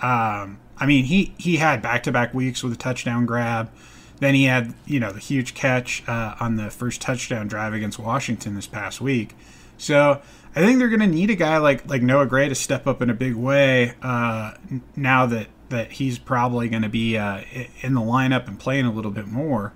Um, 0.02 0.58
I 0.76 0.86
mean, 0.86 1.04
he, 1.04 1.34
he 1.38 1.56
had 1.56 1.80
back 1.80 2.02
to 2.04 2.12
back 2.12 2.34
weeks 2.34 2.62
with 2.62 2.72
a 2.72 2.76
touchdown 2.76 3.26
grab. 3.26 3.70
Then 4.18 4.34
he 4.34 4.44
had, 4.44 4.74
you 4.86 4.98
know, 4.98 5.12
the 5.12 5.20
huge 5.20 5.54
catch 5.54 6.06
uh, 6.08 6.34
on 6.40 6.56
the 6.56 6.70
first 6.70 7.00
touchdown 7.00 7.48
drive 7.48 7.74
against 7.74 7.98
Washington 7.98 8.54
this 8.54 8.66
past 8.66 9.00
week. 9.00 9.34
So 9.78 10.20
I 10.54 10.60
think 10.60 10.78
they're 10.78 10.88
going 10.88 11.00
to 11.00 11.06
need 11.06 11.30
a 11.30 11.34
guy 11.34 11.58
like 11.58 11.86
like 11.88 12.02
Noah 12.02 12.26
Gray 12.26 12.48
to 12.48 12.54
step 12.54 12.86
up 12.86 13.02
in 13.02 13.10
a 13.10 13.14
big 13.14 13.34
way 13.34 13.94
uh, 14.02 14.54
now 14.94 15.26
that 15.26 15.48
that 15.68 15.92
he's 15.92 16.18
probably 16.18 16.68
going 16.68 16.82
to 16.82 16.88
be 16.88 17.18
uh, 17.18 17.42
in 17.82 17.94
the 17.94 18.00
lineup 18.00 18.46
and 18.48 18.58
playing 18.58 18.86
a 18.86 18.92
little 18.92 19.10
bit 19.10 19.26
more. 19.26 19.72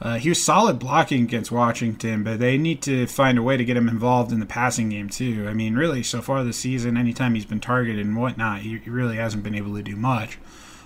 Uh, 0.00 0.18
he 0.18 0.28
was 0.28 0.44
solid 0.44 0.78
blocking 0.78 1.22
against 1.22 1.50
Washington, 1.50 2.22
but 2.22 2.38
they 2.38 2.58
need 2.58 2.82
to 2.82 3.06
find 3.06 3.38
a 3.38 3.42
way 3.42 3.56
to 3.56 3.64
get 3.64 3.76
him 3.76 3.88
involved 3.88 4.30
in 4.30 4.40
the 4.40 4.46
passing 4.46 4.90
game 4.90 5.08
too. 5.08 5.46
I 5.48 5.54
mean, 5.54 5.74
really, 5.74 6.02
so 6.02 6.20
far 6.20 6.44
this 6.44 6.58
season, 6.58 6.96
anytime 6.96 7.34
he's 7.34 7.46
been 7.46 7.60
targeted 7.60 8.04
and 8.04 8.16
whatnot, 8.16 8.60
he, 8.60 8.78
he 8.78 8.90
really 8.90 9.16
hasn't 9.16 9.42
been 9.42 9.54
able 9.54 9.74
to 9.74 9.82
do 9.82 9.96
much. 9.96 10.38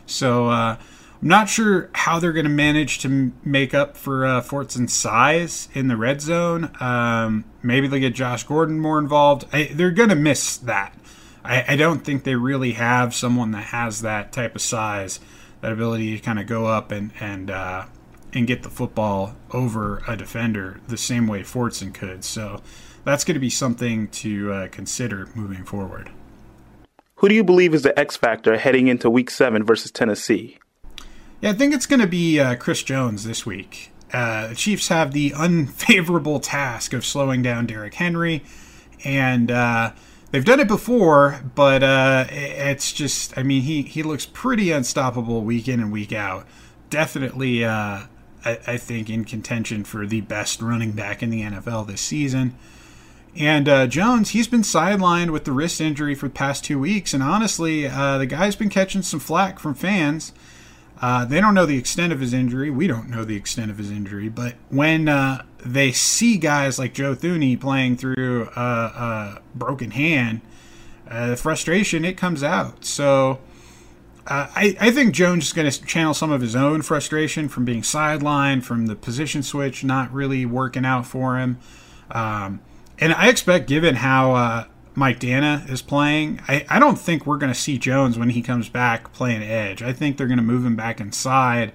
So 0.07 0.49
uh, 0.49 0.76
I'm 1.23 1.29
not 1.29 1.49
sure 1.49 1.90
how 1.93 2.19
they're 2.21 2.33
going 2.33 2.45
to 2.45 2.50
manage 2.50 3.00
to 3.00 3.33
make 3.45 3.75
up 3.75 3.97
for 3.97 4.25
uh, 4.25 4.40
Fortson's 4.43 4.93
size 4.93 5.69
in 5.75 5.88
the 5.88 5.97
red 5.97 6.21
zone. 6.21 6.71
Um, 6.81 7.45
maybe 7.62 7.88
they 7.88 8.00
get 8.00 8.14
Josh 8.14 8.45
Gordon 8.45 8.79
more 8.79 8.99
involved. 8.99 9.45
I, 9.52 9.71
they're 9.73 9.90
going 9.90 10.09
to 10.11 10.14
miss 10.14 10.57
that. 10.59 10.97
I, 11.45 11.64
I 11.69 11.76
don't 11.76 12.05
think 12.05 12.25
they 12.25 12.37
really 12.37 12.73
have 12.73 13.14
someone 13.14 13.50
that 13.52 13.64
has 13.64 14.02
that 14.02 14.33
type 14.33 14.55
of 14.55 14.62
size, 14.62 15.21
that 15.62 15.73
ability 15.73 16.17
to 16.17 16.23
kind 16.23 16.38
of 16.38 16.47
go 16.47 16.67
up 16.67 16.93
and 16.93 17.11
and 17.21 17.50
uh, 17.50 17.87
and 18.33 18.47
get 18.47 18.63
the 18.63 18.71
football 18.71 19.35
over 19.53 20.03
a 20.07 20.17
defender 20.17 20.81
the 20.89 20.97
same 20.97 21.27
way 21.27 21.41
Fortson 21.41 21.93
could. 21.93 22.25
So 22.25 22.63
that's 23.05 23.25
going 23.25 23.35
to 23.35 23.41
be 23.41 23.51
something 23.51 24.09
to 24.09 24.53
uh, 24.53 24.69
consider 24.69 25.29
moving 25.35 25.65
forward. 25.65 26.11
Who 27.17 27.29
do 27.29 27.35
you 27.35 27.45
believe 27.45 27.75
is 27.75 27.83
the 27.83 27.99
X 27.99 28.17
factor 28.17 28.57
heading 28.57 28.89
into 28.89 29.11
Week 29.11 29.31
Seven 29.31 29.63
versus 29.65 29.91
Tennessee? 29.91 30.59
Yeah, 31.41 31.51
I 31.51 31.53
think 31.53 31.75
it's 31.75 31.87
going 31.87 32.01
to 32.01 32.07
be 32.07 32.41
uh, 32.41 32.57
Chris 32.57 32.83
Jones 32.83 33.25
this 33.25 33.45
week. 33.45 33.93
Uh, 34.13 34.49
the 34.49 34.55
Chiefs 34.55 34.89
have 34.89 35.13
the 35.13 35.33
unfavorable 35.35 36.41
task 36.41 36.93
of 36.93 37.05
slowing 37.05 37.43
down 37.43 37.67
Derrick 37.67 37.95
Henry, 37.95 38.43
and 39.05 39.51
uh, 39.51 39.93
they've 40.31 40.45
done 40.45 40.61
it 40.61 40.69
before, 40.69 41.43
but 41.55 41.83
uh, 41.83 42.27
it's 42.31 42.93
just, 42.93 43.37
I 43.39 43.43
mean, 43.43 43.63
he, 43.63 43.83
he 43.83 44.03
looks 44.03 44.27
pretty 44.27 44.71
unstoppable 44.71 45.43
week 45.43 45.69
in 45.69 45.81
and 45.81 45.93
week 45.93 46.13
out. 46.13 46.47
Definitely 46.89 47.65
uh, 47.65 48.05
I, 48.44 48.59
I, 48.66 48.76
think, 48.76 49.11
in 49.11 49.25
contention 49.25 49.85
for 49.85 50.06
the 50.06 50.20
best 50.23 50.62
running 50.62 50.92
back 50.92 51.23
in 51.23 51.30
the 51.30 51.42
NFL 51.42 51.87
this 51.87 52.00
season. 52.00 52.54
And 53.37 53.68
uh, 53.68 53.87
Jones, 53.87 54.30
he's 54.30 54.49
been 54.49 54.62
sidelined 54.62 55.30
with 55.30 55.44
the 55.44 55.52
wrist 55.52 55.80
injury 55.80 56.14
for 56.14 56.26
the 56.26 56.35
past 56.35 56.64
two 56.64 56.78
weeks, 56.78 57.14
and 57.14 57.23
honestly, 57.23 57.87
uh, 57.87 58.18
the 58.18 58.26
guy's 58.26 58.56
been 58.56 58.70
catching 58.70 59.02
some 59.02 59.20
flack 59.20 59.59
from 59.59 59.75
fans. 59.75 60.32
Uh, 61.00 61.25
they 61.25 61.40
don't 61.40 61.54
know 61.54 61.64
the 61.64 61.78
extent 61.78 62.12
of 62.12 62.20
his 62.20 62.35
injury. 62.35 62.70
We 62.70 62.87
don't 62.87 63.09
know 63.09 63.25
the 63.25 63.37
extent 63.37 63.70
of 63.70 63.78
his 63.78 63.90
injury. 63.90 64.28
But 64.28 64.56
when 64.68 65.09
uh, 65.09 65.44
they 65.64 65.92
see 65.92 66.37
guys 66.37 66.78
like 66.78 66.92
Joe 66.92 67.14
Thuney 67.14 67.59
playing 67.59 67.97
through 67.97 68.50
a, 68.54 69.40
broken 69.54 69.92
hand, 69.92 70.42
uh, 71.09 71.30
the 71.30 71.37
frustration 71.37 72.04
it 72.04 72.16
comes 72.16 72.42
out. 72.42 72.85
So 72.85 73.40
uh, 74.27 74.49
I, 74.55 74.77
I 74.81 74.91
think 74.91 75.15
Jones 75.15 75.47
is 75.47 75.53
going 75.53 75.71
to 75.71 75.85
channel 75.85 76.15
some 76.15 76.31
of 76.31 76.41
his 76.41 76.55
own 76.55 76.83
frustration 76.83 77.49
from 77.49 77.65
being 77.65 77.83
sidelined, 77.83 78.62
from 78.65 78.87
the 78.87 78.97
position 78.97 79.43
switch 79.43 79.83
not 79.83 80.12
really 80.12 80.45
working 80.47 80.85
out 80.85 81.07
for 81.07 81.39
him. 81.39 81.59
Um, 82.11 82.61
and 82.99 83.12
I 83.12 83.29
expect, 83.29 83.67
given 83.67 83.97
how 83.97 84.35
uh, 84.35 84.65
Mike 84.95 85.21
Danna 85.21 85.69
is 85.71 85.81
playing, 85.83 86.41
I, 86.47 86.67
I 86.69 86.79
don't 86.79 86.99
think 86.99 87.27
we're 87.27 87.39
going 87.39 87.53
to 87.53 87.59
see 87.59 87.79
Jones 87.79 88.19
when 88.19 88.31
he 88.31 88.43
comes 88.43 88.69
back 88.69 89.12
playing 89.12 89.43
edge. 89.43 89.83
I 89.83 89.93
think 89.93 90.17
they're 90.17 90.27
going 90.27 90.37
to 90.37 90.43
move 90.43 90.65
him 90.65 90.77
back 90.77 91.00
inside, 91.00 91.73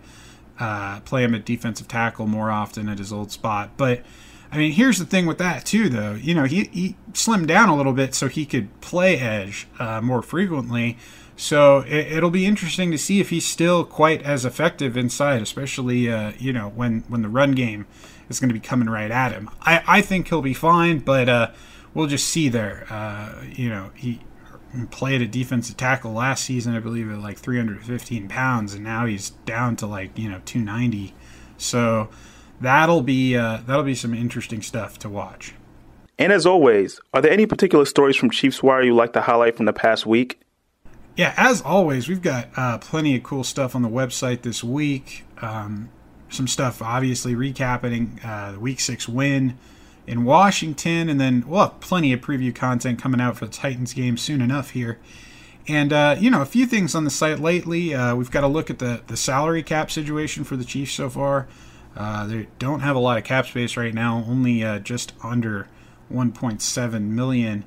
uh, 0.60 1.00
play 1.02 1.24
him 1.24 1.34
at 1.34 1.46
defensive 1.46 1.88
tackle 1.88 2.28
more 2.28 2.52
often 2.52 2.88
at 2.88 3.00
his 3.00 3.12
old 3.12 3.32
spot. 3.32 3.72
But 3.76 4.04
I 4.52 4.58
mean, 4.58 4.72
here's 4.72 5.00
the 5.00 5.06
thing 5.06 5.26
with 5.26 5.38
that 5.40 5.66
too, 5.66 5.90
though. 5.90 6.14
You 6.14 6.36
know, 6.36 6.44
he, 6.44 6.66
he 6.66 6.96
slimmed 7.14 7.48
down 7.48 7.70
a 7.70 7.76
little 7.76 7.94
bit 7.94 8.14
so 8.14 8.28
he 8.28 8.46
could 8.46 8.80
play 8.80 9.18
edge 9.18 9.68
uh, 9.80 10.02
more 10.02 10.22
frequently. 10.22 10.98
So 11.38 11.80
it, 11.80 12.24
will 12.24 12.30
be 12.30 12.46
interesting 12.46 12.92
to 12.92 12.98
see 12.98 13.20
if 13.20 13.30
he's 13.30 13.46
still 13.46 13.84
quite 13.84 14.22
as 14.24 14.46
effective 14.46 14.96
inside, 14.96 15.42
especially 15.42 16.10
uh, 16.10 16.32
you 16.38 16.54
know 16.54 16.70
when 16.70 17.02
when 17.08 17.22
the 17.22 17.30
run 17.30 17.52
game 17.52 17.88
is 18.30 18.40
going 18.40 18.50
to 18.50 18.54
be 18.54 18.60
coming 18.60 18.90
right 18.90 19.12
at 19.12 19.34
him. 19.34 19.50
I, 19.62 19.84
I 19.86 20.02
think 20.02 20.30
he'll 20.30 20.42
be 20.42 20.54
fine, 20.54 21.00
but 21.00 21.28
uh, 21.28 21.52
we'll 21.94 22.08
just 22.08 22.28
see 22.28 22.48
there. 22.48 22.86
Uh, 22.90 23.44
you 23.52 23.70
know 23.70 23.92
he 23.96 24.22
played 24.92 25.22
a 25.22 25.28
defensive 25.28 25.78
tackle 25.78 26.12
last 26.14 26.44
season, 26.46 26.76
I 26.76 26.80
believe, 26.80 27.10
at 27.12 27.20
like 27.20 27.38
315 27.38 28.28
pounds, 28.28 28.74
and 28.74 28.84
now 28.84 29.06
he's 29.06 29.32
down 29.46 29.76
to 29.78 29.88
like 29.88 30.18
you 30.18 30.30
know 30.30 30.42
290. 30.46 31.14
So 31.58 32.10
that'll 32.62 33.02
be 33.02 33.36
uh, 33.36 33.60
that'll 33.66 33.84
be 33.84 33.96
some 33.96 34.14
interesting 34.14 34.62
stuff 34.62 34.98
to 35.00 35.10
watch. 35.10 35.54
And 36.18 36.32
as 36.32 36.46
always, 36.46 37.02
are 37.14 37.22
there 37.22 37.32
any 37.32 37.46
particular 37.46 37.84
stories 37.84 38.16
from 38.16 38.30
Chiefs 38.30 38.64
Wire 38.64 38.84
you 38.84 38.96
like 38.96 39.12
to 39.14 39.22
highlight 39.22 39.58
from 39.58 39.66
the 39.66 39.74
past 39.74 40.06
week? 40.06 40.40
Yeah, 41.16 41.34
as 41.38 41.62
always, 41.62 42.10
we've 42.10 42.22
got 42.22 42.50
uh, 42.58 42.78
plenty 42.78 43.16
of 43.16 43.24
cool 43.24 43.46
stuff 43.46 43.74
on 43.74 43.82
the 43.82 43.90
website 43.90 44.42
this 44.42 44.64
week. 44.64 45.24
Um, 45.42 45.90
some 46.30 46.48
stuff, 46.48 46.82
obviously, 46.82 47.36
recapping 47.36 48.24
uh, 48.26 48.54
the 48.54 48.60
Week 48.60 48.82
6 48.82 49.08
win 49.08 49.58
in 50.06 50.26
Washington, 50.26 51.08
and 51.08 51.20
then 51.20 51.46
we'll 51.48 51.62
have 51.62 51.80
plenty 51.80 52.12
of 52.12 52.20
preview 52.20 52.54
content 52.54 53.02
coming 53.02 53.22
out 53.22 53.38
for 53.38 53.46
the 53.46 53.52
Titans 53.52 53.94
game 53.94 54.18
soon 54.18 54.42
enough 54.42 54.72
here. 54.72 55.00
And, 55.70 55.94
uh, 55.94 56.18
you 56.20 56.30
know, 56.30 56.42
a 56.42 56.46
few 56.46 56.66
things 56.66 56.94
on 56.94 57.06
the 57.06 57.10
site 57.10 57.40
lately. 57.40 57.96
Uh, 57.96 58.14
we've 58.16 58.30
got 58.30 58.42
to 58.42 58.48
look 58.48 58.70
at 58.70 58.80
the, 58.80 59.02
the 59.08 59.18
salary 59.18 59.64
cap 59.64 59.90
situation 59.90 60.44
for 60.44 60.58
the 60.58 60.66
Chiefs 60.66 60.94
so 60.94 61.10
far. 61.10 61.48
Uh, 61.96 62.28
they 62.28 62.48
don't 62.60 62.82
have 62.82 62.98
a 62.98 63.00
lot 63.00 63.18
of 63.18 63.24
cap 63.24 63.48
space 63.48 63.78
right 63.78 63.94
now, 63.94 64.26
only 64.28 64.64
uh, 64.66 64.80
just 64.80 65.14
under 65.24 65.70
1.7 66.14 67.02
million. 67.04 67.64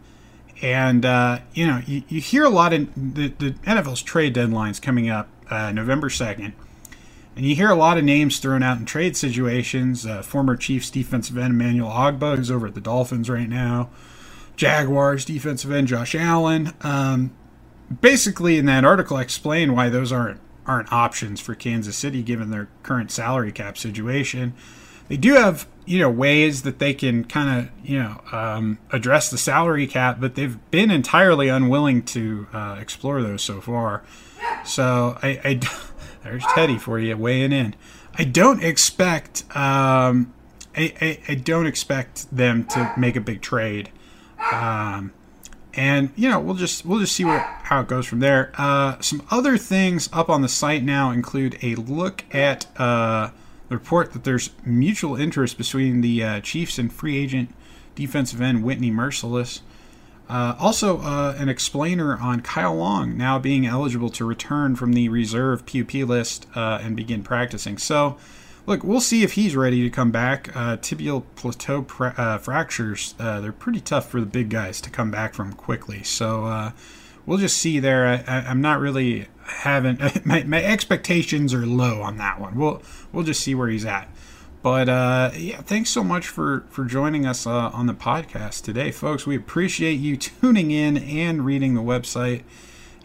And, 0.60 1.04
uh, 1.04 1.40
you 1.54 1.66
know, 1.66 1.82
you, 1.86 2.02
you, 2.08 2.20
hear 2.20 2.44
a 2.44 2.48
lot 2.48 2.72
in 2.72 2.92
the, 2.96 3.28
the 3.28 3.50
NFL's 3.64 4.02
trade 4.02 4.34
deadlines 4.34 4.82
coming 4.82 5.08
up 5.08 5.28
uh, 5.50 5.70
November 5.70 6.08
2nd. 6.08 6.52
And 7.36 7.46
you 7.46 7.54
hear 7.54 7.70
a 7.70 7.76
lot 7.76 7.98
of 7.98 8.04
names 8.04 8.40
thrown 8.40 8.64
out 8.64 8.78
in 8.78 8.84
trade 8.84 9.16
situations. 9.16 10.04
Uh, 10.04 10.22
former 10.22 10.56
Chiefs 10.56 10.90
defensive 10.90 11.38
end 11.38 11.52
Emmanuel 11.52 11.90
Ogbah, 11.90 12.36
who's 12.36 12.50
over 12.50 12.66
at 12.66 12.74
the 12.74 12.80
Dolphins 12.80 13.30
right 13.30 13.48
now. 13.48 13.90
Jaguars 14.56 15.24
defensive 15.24 15.70
end 15.70 15.86
Josh 15.86 16.16
Allen. 16.16 16.72
Um, 16.80 17.30
basically, 18.00 18.58
in 18.58 18.66
that 18.66 18.84
article, 18.84 19.16
I 19.16 19.22
explain 19.22 19.74
why 19.74 19.88
those 19.88 20.10
aren't 20.10 20.40
aren't 20.66 20.92
options 20.92 21.40
for 21.40 21.54
Kansas 21.54 21.96
City 21.96 22.22
given 22.22 22.50
their 22.50 22.68
current 22.82 23.10
salary 23.10 23.52
cap 23.52 23.78
situation. 23.78 24.52
They 25.08 25.16
do 25.16 25.34
have 25.34 25.66
you 25.86 25.98
know 25.98 26.10
ways 26.10 26.62
that 26.62 26.78
they 26.78 26.92
can 26.92 27.24
kind 27.24 27.58
of 27.60 27.86
you 27.88 27.98
know 27.98 28.20
um, 28.30 28.78
address 28.92 29.30
the 29.30 29.38
salary 29.38 29.86
cap, 29.86 30.18
but 30.20 30.34
they've 30.34 30.58
been 30.70 30.90
entirely 30.90 31.48
unwilling 31.48 32.02
to 32.04 32.46
uh, 32.52 32.76
explore 32.80 33.22
those 33.22 33.42
so 33.42 33.60
far. 33.60 34.02
So 34.64 35.18
I, 35.22 35.40
I 35.44 35.60
there's 36.22 36.44
Teddy 36.54 36.78
for 36.78 36.98
you 36.98 37.16
weighing 37.16 37.52
in. 37.52 37.74
I 38.14 38.24
don't 38.24 38.62
expect 38.62 39.44
um, 39.56 40.32
I, 40.76 40.92
I, 41.00 41.18
I, 41.28 41.34
don't 41.34 41.66
expect 41.66 42.34
them 42.34 42.64
to 42.66 42.92
make 42.96 43.16
a 43.16 43.20
big 43.20 43.40
trade. 43.42 43.90
Um, 44.52 45.12
and 45.74 46.10
you 46.16 46.28
know 46.28 46.40
we'll 46.40 46.54
just 46.54 46.84
we'll 46.84 47.00
just 47.00 47.14
see 47.14 47.24
where 47.24 47.40
how 47.40 47.80
it 47.80 47.88
goes 47.88 48.06
from 48.06 48.20
there. 48.20 48.52
Uh, 48.56 49.00
some 49.00 49.22
other 49.30 49.56
things 49.56 50.08
up 50.12 50.28
on 50.28 50.42
the 50.42 50.48
site 50.48 50.82
now 50.82 51.10
include 51.10 51.58
a 51.62 51.74
look 51.76 52.24
at 52.34 52.66
uh, 52.78 53.30
the 53.68 53.76
report 53.76 54.12
that 54.12 54.24
there's 54.24 54.50
mutual 54.64 55.16
interest 55.16 55.58
between 55.58 56.00
the 56.00 56.22
uh, 56.22 56.40
Chiefs 56.40 56.78
and 56.78 56.92
free 56.92 57.16
agent 57.16 57.54
defensive 57.94 58.40
end 58.40 58.62
Whitney 58.62 58.90
Mercilus. 58.90 59.60
Uh, 60.28 60.54
also, 60.58 60.98
uh, 60.98 61.34
an 61.38 61.48
explainer 61.48 62.16
on 62.18 62.40
Kyle 62.40 62.74
Long 62.74 63.16
now 63.16 63.38
being 63.38 63.66
eligible 63.66 64.10
to 64.10 64.26
return 64.26 64.76
from 64.76 64.92
the 64.92 65.08
reserve 65.08 65.64
PUP 65.64 65.94
list 65.94 66.46
uh, 66.54 66.80
and 66.82 66.94
begin 66.94 67.22
practicing. 67.22 67.78
So, 67.78 68.18
look, 68.66 68.84
we'll 68.84 69.00
see 69.00 69.22
if 69.22 69.32
he's 69.32 69.56
ready 69.56 69.82
to 69.82 69.90
come 69.90 70.10
back. 70.10 70.54
Uh, 70.54 70.76
tibial 70.76 71.24
plateau 71.34 71.82
pra- 71.82 72.14
uh, 72.18 72.38
fractures, 72.38 73.14
they're 73.18 73.52
pretty 73.52 73.80
tough 73.80 74.10
for 74.10 74.20
the 74.20 74.26
big 74.26 74.50
guys 74.50 74.82
to 74.82 74.90
come 74.90 75.10
back 75.10 75.32
from 75.32 75.54
quickly. 75.54 76.02
So, 76.02 76.72
we'll 77.24 77.38
just 77.38 77.56
see 77.56 77.78
there. 77.78 78.06
I, 78.06 78.50
am 78.50 78.60
not 78.60 78.80
really 78.80 79.28
having 79.48 79.98
my, 80.24 80.44
my 80.44 80.62
expectations 80.62 81.52
are 81.54 81.66
low 81.66 82.02
on 82.02 82.16
that 82.18 82.40
one. 82.40 82.56
We'll 82.56 82.82
we'll 83.12 83.24
just 83.24 83.40
see 83.40 83.54
where 83.54 83.68
he's 83.68 83.84
at. 83.84 84.08
But 84.62 84.88
uh, 84.88 85.30
yeah, 85.36 85.60
thanks 85.62 85.90
so 85.90 86.02
much 86.02 86.28
for 86.28 86.64
for 86.70 86.84
joining 86.84 87.26
us 87.26 87.46
uh, 87.46 87.50
on 87.50 87.86
the 87.86 87.94
podcast 87.94 88.64
today, 88.64 88.90
folks. 88.90 89.26
We 89.26 89.36
appreciate 89.36 89.94
you 89.94 90.16
tuning 90.18 90.70
in 90.70 90.96
and 90.96 91.44
reading 91.44 91.74
the 91.74 91.82
website. 91.82 92.42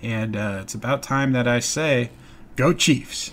And 0.01 0.35
uh, 0.35 0.59
it's 0.61 0.73
about 0.73 1.01
time 1.01 1.31
that 1.31 1.47
I 1.47 1.59
say, 1.59 2.09
go 2.57 2.73
Chiefs. 2.73 3.31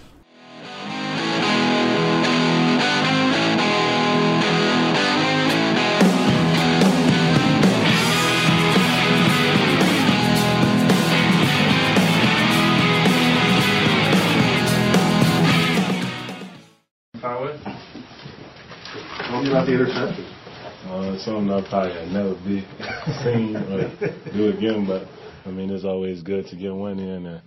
About 19.51 19.67
the 19.67 19.75
interception? 19.75 20.25
Uh, 20.87 21.19
something 21.19 21.51
I 21.51 21.61
probably 21.69 22.07
never 22.13 22.35
be 22.47 22.63
seen 23.23 23.57
or 23.57 23.91
do 24.33 24.49
again, 24.57 24.87
but 24.87 25.07
I 25.45 25.51
mean, 25.51 25.71
it's 25.71 25.85
always 25.85 26.23
good 26.23 26.47
to 26.47 26.57
get 26.57 26.73
one 26.73 26.99
in 26.99 27.27
and 27.27 27.43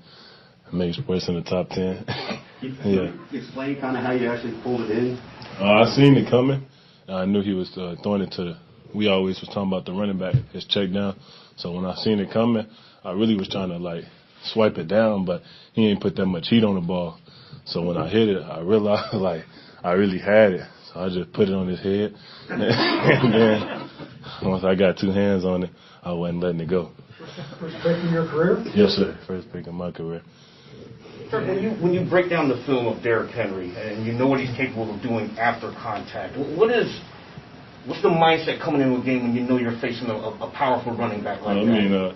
make 0.72 0.94
sports 0.96 1.28
in 1.30 1.36
the 1.36 1.44
top 1.44 1.70
ten. 1.70 2.04
yeah. 2.84 3.12
Explain 3.32 3.80
kind 3.80 3.98
of 3.98 4.04
how 4.04 4.12
you 4.12 4.30
actually 4.30 4.62
pulled 4.62 4.82
it 4.82 4.92
in. 4.92 5.18
Uh, 5.60 5.84
I 5.84 5.96
seen 5.96 6.16
it 6.18 6.30
coming. 6.30 6.66
I 7.08 7.26
knew 7.26 7.42
he 7.42 7.54
was 7.54 7.72
uh, 7.78 7.96
throwing 8.04 8.22
it 8.22 8.32
to 8.34 8.44
the. 8.44 8.58
We 8.94 9.08
always 9.08 9.40
was 9.40 9.50
talking 9.50 9.70
about 9.70 9.86
the 9.86 9.94
running 9.94 10.20
back, 10.20 10.36
his 10.52 10.66
check 10.66 10.92
down. 10.92 11.18
So 11.56 11.72
when 11.72 11.86
I 11.86 11.96
seen 11.96 12.20
it 12.20 12.32
coming, 12.32 12.68
I 13.04 13.12
really 13.12 13.36
was 13.36 13.50
trying 13.50 13.70
to 13.70 13.78
like 13.78 14.04
swipe 14.44 14.78
it 14.78 14.88
down, 14.88 15.26
but 15.26 15.42
he 15.74 15.88
ain't 15.88 16.02
put 16.02 16.16
that 16.18 16.26
much 16.26 16.50
heat 16.50 16.64
on 16.64 16.76
the 16.76 16.82
ball. 16.82 17.18
So 17.66 17.82
when 17.82 17.98
I 17.98 18.10
hit 18.10 18.30
it, 18.30 18.42
I 18.42 18.60
realized 18.60 19.14
like 19.14 19.46
I 19.84 19.94
really 19.94 20.20
had 20.20 20.54
it. 20.54 20.73
So 20.94 21.00
I 21.00 21.10
just 21.10 21.34
put 21.34 21.50
it 21.50 21.54
on 21.54 21.68
his 21.68 21.82
head, 21.82 22.14
and 22.50 23.34
then 23.34 23.90
once 24.44 24.64
I 24.64 24.76
got 24.76 24.98
two 24.98 25.10
hands 25.12 25.44
on 25.44 25.64
it, 25.64 25.72
I 26.04 26.14
wasn't 26.14 26.42
letting 26.42 26.62
it 26.62 26.70
go. 26.70 26.92
First 27.60 27.76
pick 27.82 27.98
in 27.98 28.14
your 28.14 28.28
career? 28.28 28.64
Yes, 28.76 28.92
sir. 28.92 29.18
First 29.26 29.52
pick 29.52 29.68
in 29.68 29.76
my 29.76 29.92
career. 29.92 30.22
When 31.32 31.64
you 31.64 31.72
when 31.82 31.94
you 31.94 32.08
break 32.08 32.30
down 32.30 32.48
the 32.48 32.62
film 32.68 32.86
of 32.86 33.02
Derrick 33.02 33.32
Henry 33.32 33.74
and 33.76 34.06
you 34.06 34.14
know 34.14 34.28
what 34.28 34.40
he's 34.40 34.56
capable 34.56 34.94
of 34.94 35.02
doing 35.02 35.32
after 35.40 35.72
contact, 35.72 36.38
what 36.38 36.70
is 36.70 37.02
what's 37.86 38.04
the 38.04 38.10
mindset 38.10 38.62
coming 38.64 38.82
into 38.82 39.02
a 39.02 39.04
game 39.04 39.24
when 39.24 39.36
you 39.36 39.42
know 39.42 39.58
you're 39.58 39.80
facing 39.82 40.08
a, 40.10 40.16
a 40.16 40.52
powerful 40.54 40.96
running 40.96 41.24
back 41.24 41.42
like 41.42 41.58
I 41.58 41.66
that? 41.66 41.72
I 41.72 41.82
mean, 41.82 41.94
uh, 41.94 42.16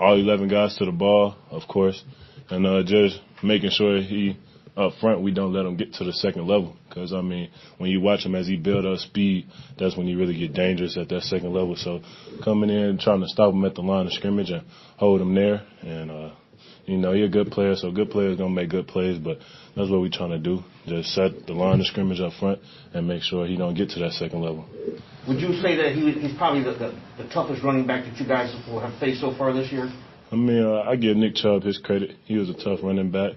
all 0.00 0.18
11 0.18 0.48
guys 0.48 0.76
to 0.78 0.84
the 0.84 0.90
ball, 0.90 1.36
of 1.50 1.62
course, 1.68 2.02
and 2.50 2.66
uh, 2.66 2.82
just 2.82 3.20
making 3.42 3.70
sure 3.70 4.00
he 4.00 4.36
up 4.76 4.92
front 5.00 5.22
we 5.22 5.32
don't 5.32 5.52
let 5.52 5.64
him 5.64 5.76
get 5.76 5.94
to 5.94 6.04
the 6.04 6.12
second 6.12 6.46
level. 6.46 6.76
Because 6.88 7.12
I 7.12 7.22
mean, 7.22 7.50
when 7.78 7.90
you 7.90 8.00
watch 8.00 8.24
him 8.24 8.34
as 8.34 8.46
he 8.46 8.56
build 8.56 8.84
up 8.84 8.98
speed, 8.98 9.46
that's 9.78 9.96
when 9.96 10.06
you 10.06 10.18
really 10.18 10.38
get 10.38 10.52
dangerous 10.52 10.96
at 10.96 11.08
that 11.08 11.22
second 11.22 11.52
level. 11.52 11.76
So 11.76 12.00
coming 12.44 12.70
in 12.70 12.98
trying 12.98 13.20
to 13.20 13.28
stop 13.28 13.52
him 13.52 13.64
at 13.64 13.74
the 13.74 13.82
line 13.82 14.06
of 14.06 14.12
scrimmage 14.12 14.50
and 14.50 14.66
hold 14.96 15.20
him 15.20 15.34
there, 15.34 15.62
and 15.82 16.10
uh, 16.10 16.30
you 16.86 16.96
know, 16.96 17.12
he's 17.12 17.26
a 17.26 17.28
good 17.28 17.50
player, 17.50 17.74
so 17.74 17.90
good 17.90 18.10
players 18.10 18.38
gonna 18.38 18.50
make 18.50 18.70
good 18.70 18.86
plays, 18.86 19.18
but 19.18 19.38
that's 19.76 19.90
what 19.90 20.00
we're 20.00 20.10
trying 20.10 20.30
to 20.30 20.38
do. 20.38 20.62
Just 20.86 21.10
set 21.10 21.46
the 21.46 21.52
line 21.52 21.80
of 21.80 21.86
scrimmage 21.86 22.20
up 22.20 22.32
front 22.38 22.60
and 22.94 23.08
make 23.08 23.22
sure 23.22 23.46
he 23.46 23.56
don't 23.56 23.74
get 23.74 23.90
to 23.90 24.00
that 24.00 24.12
second 24.12 24.40
level. 24.40 24.64
Would 25.26 25.40
you 25.40 25.54
say 25.60 25.76
that 25.76 25.92
he, 25.92 26.12
he's 26.12 26.36
probably 26.36 26.62
the, 26.62 26.72
the, 26.72 27.24
the 27.24 27.28
toughest 27.30 27.64
running 27.64 27.86
back 27.86 28.04
that 28.04 28.16
you 28.18 28.26
guys 28.26 28.54
have 28.54 29.00
faced 29.00 29.20
so 29.20 29.34
far 29.36 29.52
this 29.52 29.72
year? 29.72 29.90
I 30.30 30.36
mean, 30.36 30.64
uh, 30.64 30.82
I 30.88 30.96
give 30.96 31.16
Nick 31.16 31.34
Chubb 31.34 31.64
his 31.64 31.78
credit. 31.78 32.16
He 32.24 32.36
was 32.36 32.48
a 32.48 32.54
tough 32.54 32.80
running 32.82 33.10
back, 33.10 33.32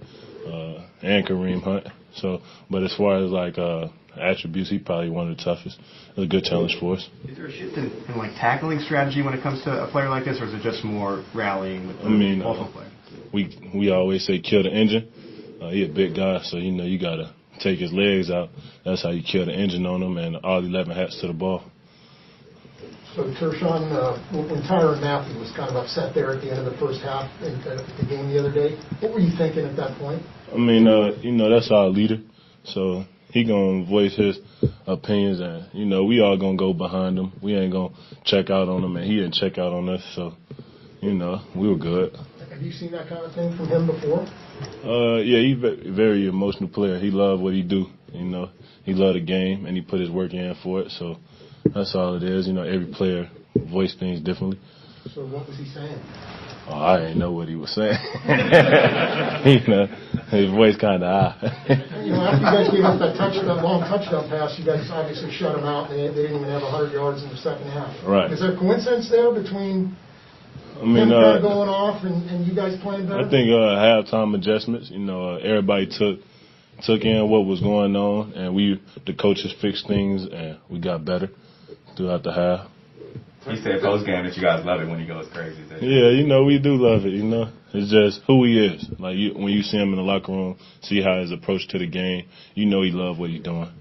uh, 0.47 0.87
and 1.01 1.25
Kareem 1.25 1.61
Hunt. 1.61 1.87
So, 2.15 2.41
but 2.69 2.83
as 2.83 2.95
far 2.95 3.23
as 3.23 3.31
like 3.31 3.57
uh, 3.57 3.87
attributes, 4.19 4.69
he 4.69 4.79
probably 4.79 5.09
one 5.09 5.31
of 5.31 5.37
the 5.37 5.43
toughest. 5.43 5.79
It 5.79 6.19
was 6.19 6.25
a 6.25 6.29
good 6.29 6.43
challenge 6.43 6.77
for 6.79 6.95
us. 6.95 7.09
Is 7.27 7.37
there 7.37 7.47
a 7.47 7.51
shift 7.51 7.77
in, 7.77 7.91
in 8.07 8.17
like 8.17 8.31
tackling 8.35 8.79
strategy 8.79 9.21
when 9.21 9.33
it 9.33 9.43
comes 9.43 9.63
to 9.63 9.83
a 9.83 9.91
player 9.91 10.09
like 10.09 10.25
this, 10.25 10.39
or 10.39 10.45
is 10.45 10.53
it 10.53 10.61
just 10.61 10.83
more 10.83 11.23
rallying 11.35 11.87
with 11.87 11.97
the 11.97 12.05
I 12.05 12.09
mean, 12.09 12.39
multiple 12.39 12.69
uh, 12.69 12.73
players? 12.73 12.89
we 13.33 13.71
we 13.73 13.91
always 13.91 14.25
say 14.25 14.39
kill 14.39 14.63
the 14.63 14.71
engine. 14.71 15.11
Uh, 15.61 15.69
he 15.69 15.85
a 15.85 15.89
big 15.89 16.15
guy, 16.15 16.41
so 16.43 16.57
you 16.57 16.71
know 16.71 16.85
you 16.85 16.99
gotta 16.99 17.33
take 17.59 17.79
his 17.79 17.91
legs 17.91 18.31
out. 18.31 18.49
That's 18.85 19.03
how 19.03 19.11
you 19.11 19.23
kill 19.23 19.45
the 19.45 19.53
engine 19.53 19.85
on 19.85 20.01
him, 20.01 20.17
and 20.17 20.37
all 20.37 20.59
11 20.59 20.95
hats 20.95 21.19
to 21.21 21.27
the 21.27 21.33
ball. 21.33 21.63
So, 23.15 23.23
Tershawn, 23.23 23.91
uh, 23.91 24.21
when 24.31 24.61
Tyrann 24.63 25.01
Mathieu 25.01 25.39
was 25.39 25.51
kind 25.57 25.69
of 25.69 25.75
upset 25.75 26.13
there 26.13 26.31
at 26.31 26.41
the 26.41 26.51
end 26.51 26.65
of 26.65 26.71
the 26.71 26.77
first 26.77 27.01
half 27.01 27.25
in, 27.41 27.55
uh, 27.65 27.81
the 27.99 28.05
game 28.05 28.29
the 28.29 28.39
other 28.39 28.53
day, 28.53 28.77
what 29.01 29.11
were 29.11 29.19
you 29.19 29.35
thinking 29.35 29.65
at 29.65 29.75
that 29.75 29.97
point? 29.97 30.21
I 30.53 30.57
mean, 30.57 30.87
uh, 30.87 31.11
you 31.21 31.31
know, 31.31 31.49
that's 31.49 31.71
our 31.71 31.87
leader, 31.87 32.19
so 32.63 33.05
he 33.31 33.43
gonna 33.43 33.85
voice 33.85 34.15
his 34.15 34.39
opinions, 34.87 35.39
and 35.39 35.69
you 35.73 35.85
know, 35.85 36.03
we 36.05 36.21
all 36.21 36.37
gonna 36.37 36.57
go 36.57 36.73
behind 36.73 37.17
him. 37.17 37.33
We 37.41 37.55
ain't 37.55 37.71
gonna 37.71 37.93
check 38.25 38.49
out 38.49 38.67
on 38.67 38.83
him, 38.83 38.95
and 38.95 39.05
he 39.05 39.17
didn't 39.17 39.35
check 39.35 39.57
out 39.57 39.73
on 39.73 39.89
us, 39.89 40.03
so 40.15 40.33
you 41.01 41.13
know, 41.13 41.41
we 41.55 41.67
were 41.67 41.77
good. 41.77 42.15
Have 42.49 42.61
you 42.61 42.71
seen 42.73 42.91
that 42.91 43.07
kind 43.07 43.21
of 43.21 43.33
thing 43.33 43.55
from 43.55 43.67
him 43.67 43.87
before? 43.87 44.19
Uh, 44.83 45.21
yeah, 45.21 45.39
he's 45.39 45.63
a 45.63 45.91
very 45.93 46.27
emotional 46.27 46.67
player. 46.67 46.99
He 46.99 47.09
love 47.09 47.39
what 47.39 47.53
he 47.53 47.61
do. 47.61 47.85
You 48.11 48.25
know, 48.25 48.49
he 48.83 48.93
love 48.93 49.13
the 49.13 49.21
game 49.21 49.65
and 49.65 49.77
he 49.77 49.81
put 49.81 50.01
his 50.01 50.09
work 50.09 50.33
in 50.33 50.53
for 50.61 50.81
it. 50.81 50.91
So 50.91 51.15
that's 51.73 51.95
all 51.95 52.15
it 52.17 52.23
is. 52.23 52.47
You 52.47 52.53
know, 52.53 52.63
every 52.63 52.87
player 52.87 53.29
voice 53.55 53.95
things 53.97 54.19
differently. 54.19 54.59
So 55.15 55.25
what 55.25 55.47
was 55.47 55.57
he 55.57 55.65
saying? 55.65 56.01
Oh, 56.69 56.77
I 56.77 56.99
didn't 56.99 57.17
know 57.17 57.31
what 57.31 57.47
he 57.47 57.55
was 57.55 57.73
saying. 57.73 57.97
you 59.49 59.67
know, 59.67 59.87
his 60.29 60.51
voice 60.51 60.77
kind 60.77 61.03
of 61.03 61.09
high. 61.09 61.33
you 62.05 62.13
know, 62.13 62.21
after 62.21 62.45
you 62.45 62.53
guys 62.53 62.69
gave 62.69 62.85
up 62.85 62.99
that 62.99 63.17
touch, 63.17 63.41
that 63.41 63.63
long 63.65 63.81
touchdown 63.81 64.29
pass, 64.29 64.53
you 64.59 64.65
guys 64.65 64.85
obviously 64.91 65.31
shut 65.31 65.55
them 65.55 65.65
out. 65.65 65.89
They, 65.89 66.07
they 66.13 66.29
didn't 66.29 66.45
even 66.45 66.49
have 66.49 66.61
100 66.61 66.93
yards 66.93 67.23
in 67.23 67.29
the 67.29 67.37
second 67.37 67.67
half. 67.73 67.89
Right. 68.05 68.31
Is 68.31 68.39
there 68.39 68.53
a 68.53 68.57
coincidence 68.57 69.09
there 69.09 69.33
between 69.33 69.97
I 70.77 70.85
mean, 70.85 71.09
him 71.09 71.11
uh, 71.11 71.21
kind 71.21 71.37
of 71.37 71.41
going 71.41 71.69
off 71.69 72.03
and, 72.05 72.29
and 72.29 72.45
you 72.45 72.55
guys 72.55 72.77
playing 72.81 73.09
better? 73.09 73.25
I 73.25 73.29
think 73.29 73.49
uh, 73.49 73.73
halftime 73.81 74.37
adjustments. 74.37 74.89
You 74.91 74.99
know, 74.99 75.35
uh, 75.35 75.41
everybody 75.41 75.89
took 75.89 76.21
took 76.85 77.01
in 77.01 77.29
what 77.29 77.45
was 77.45 77.59
going 77.59 77.95
on, 77.95 78.33
and 78.33 78.53
we 78.53 78.81
the 79.05 79.13
coaches 79.13 79.53
fixed 79.61 79.87
things, 79.87 80.25
and 80.31 80.59
we 80.69 80.79
got 80.79 81.03
better 81.03 81.29
throughout 81.97 82.23
the 82.23 82.31
half. 82.31 82.67
He 83.49 83.61
said 83.61 83.81
post 83.81 84.05
game 84.05 84.25
that 84.25 84.35
you 84.35 84.41
guys 84.41 84.65
love 84.65 84.81
it 84.81 84.87
when 84.87 84.99
he 84.99 85.07
goes 85.07 85.27
crazy. 85.33 85.61
Yeah, 85.81 86.09
you 86.09 86.27
know 86.27 86.43
we 86.43 86.59
do 86.59 86.75
love 86.75 87.05
it. 87.05 87.13
You 87.13 87.23
know, 87.23 87.51
it's 87.73 87.91
just 87.91 88.21
who 88.27 88.45
he 88.45 88.65
is. 88.65 88.85
Like 88.99 89.17
you, 89.17 89.33
when 89.33 89.53
you 89.53 89.61
see 89.61 89.77
him 89.77 89.89
in 89.89 89.95
the 89.95 90.05
locker 90.05 90.31
room, 90.31 90.57
see 90.81 91.01
how 91.01 91.19
his 91.21 91.31
approach 91.31 91.67
to 91.69 91.79
the 91.79 91.87
game, 91.87 92.27
you 92.53 92.65
know 92.65 92.81
he 92.81 92.91
love 92.91 93.17
what 93.17 93.29
he's 93.29 93.43
doing. 93.43 93.71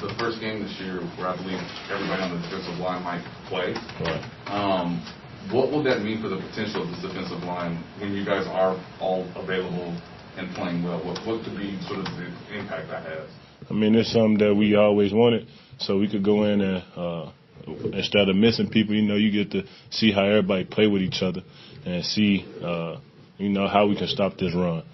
The 0.00 0.14
first 0.18 0.40
game 0.40 0.62
this 0.62 0.74
year, 0.80 1.00
where 1.18 1.28
I 1.28 1.36
believe 1.36 1.60
everybody 1.92 2.22
on 2.22 2.32
the 2.32 2.40
defensive 2.40 2.80
line 2.80 3.02
might 3.04 3.22
play. 3.48 3.74
Right. 4.00 4.24
Um, 4.48 5.04
what 5.52 5.70
will 5.70 5.82
that 5.84 6.02
mean 6.02 6.22
for 6.22 6.28
the 6.28 6.36
potential 6.36 6.82
of 6.82 6.88
this 6.90 7.02
defensive 7.02 7.42
line 7.44 7.82
when 8.00 8.12
you 8.12 8.24
guys 8.24 8.46
are 8.46 8.76
all 9.00 9.28
available 9.36 9.96
and 10.36 10.54
playing 10.54 10.82
well? 10.82 11.04
What, 11.04 11.20
what 11.26 11.44
could 11.44 11.56
be 11.56 11.78
sort 11.88 12.00
of 12.00 12.06
the 12.16 12.32
impact 12.56 12.88
that 12.88 13.04
has? 13.04 13.28
I 13.68 13.74
mean, 13.74 13.94
it's 13.94 14.12
something 14.12 14.38
that 14.38 14.54
we 14.54 14.74
always 14.76 15.12
wanted, 15.12 15.48
so 15.78 15.98
we 15.98 16.10
could 16.10 16.24
go 16.24 16.44
in 16.44 16.60
and 16.60 16.84
uh, 16.96 17.32
instead 17.92 18.28
of 18.28 18.36
missing 18.36 18.68
people, 18.70 18.94
you 18.94 19.02
know, 19.02 19.16
you 19.16 19.30
get 19.30 19.50
to 19.52 19.62
see 19.90 20.12
how 20.12 20.24
everybody 20.24 20.64
play 20.64 20.86
with 20.86 21.02
each 21.02 21.22
other 21.22 21.42
and 21.84 22.04
see, 22.04 22.44
uh, 22.62 22.98
you 23.38 23.48
know, 23.48 23.66
how 23.68 23.86
we 23.86 23.96
can 23.96 24.08
stop 24.08 24.36
this 24.38 24.54
run 24.54 24.84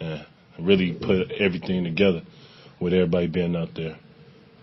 and 0.00 0.26
really 0.60 0.92
put 0.92 1.30
everything 1.32 1.84
together 1.84 2.22
with 2.80 2.92
everybody 2.92 3.26
being 3.26 3.56
out 3.56 3.68
there. 3.74 3.96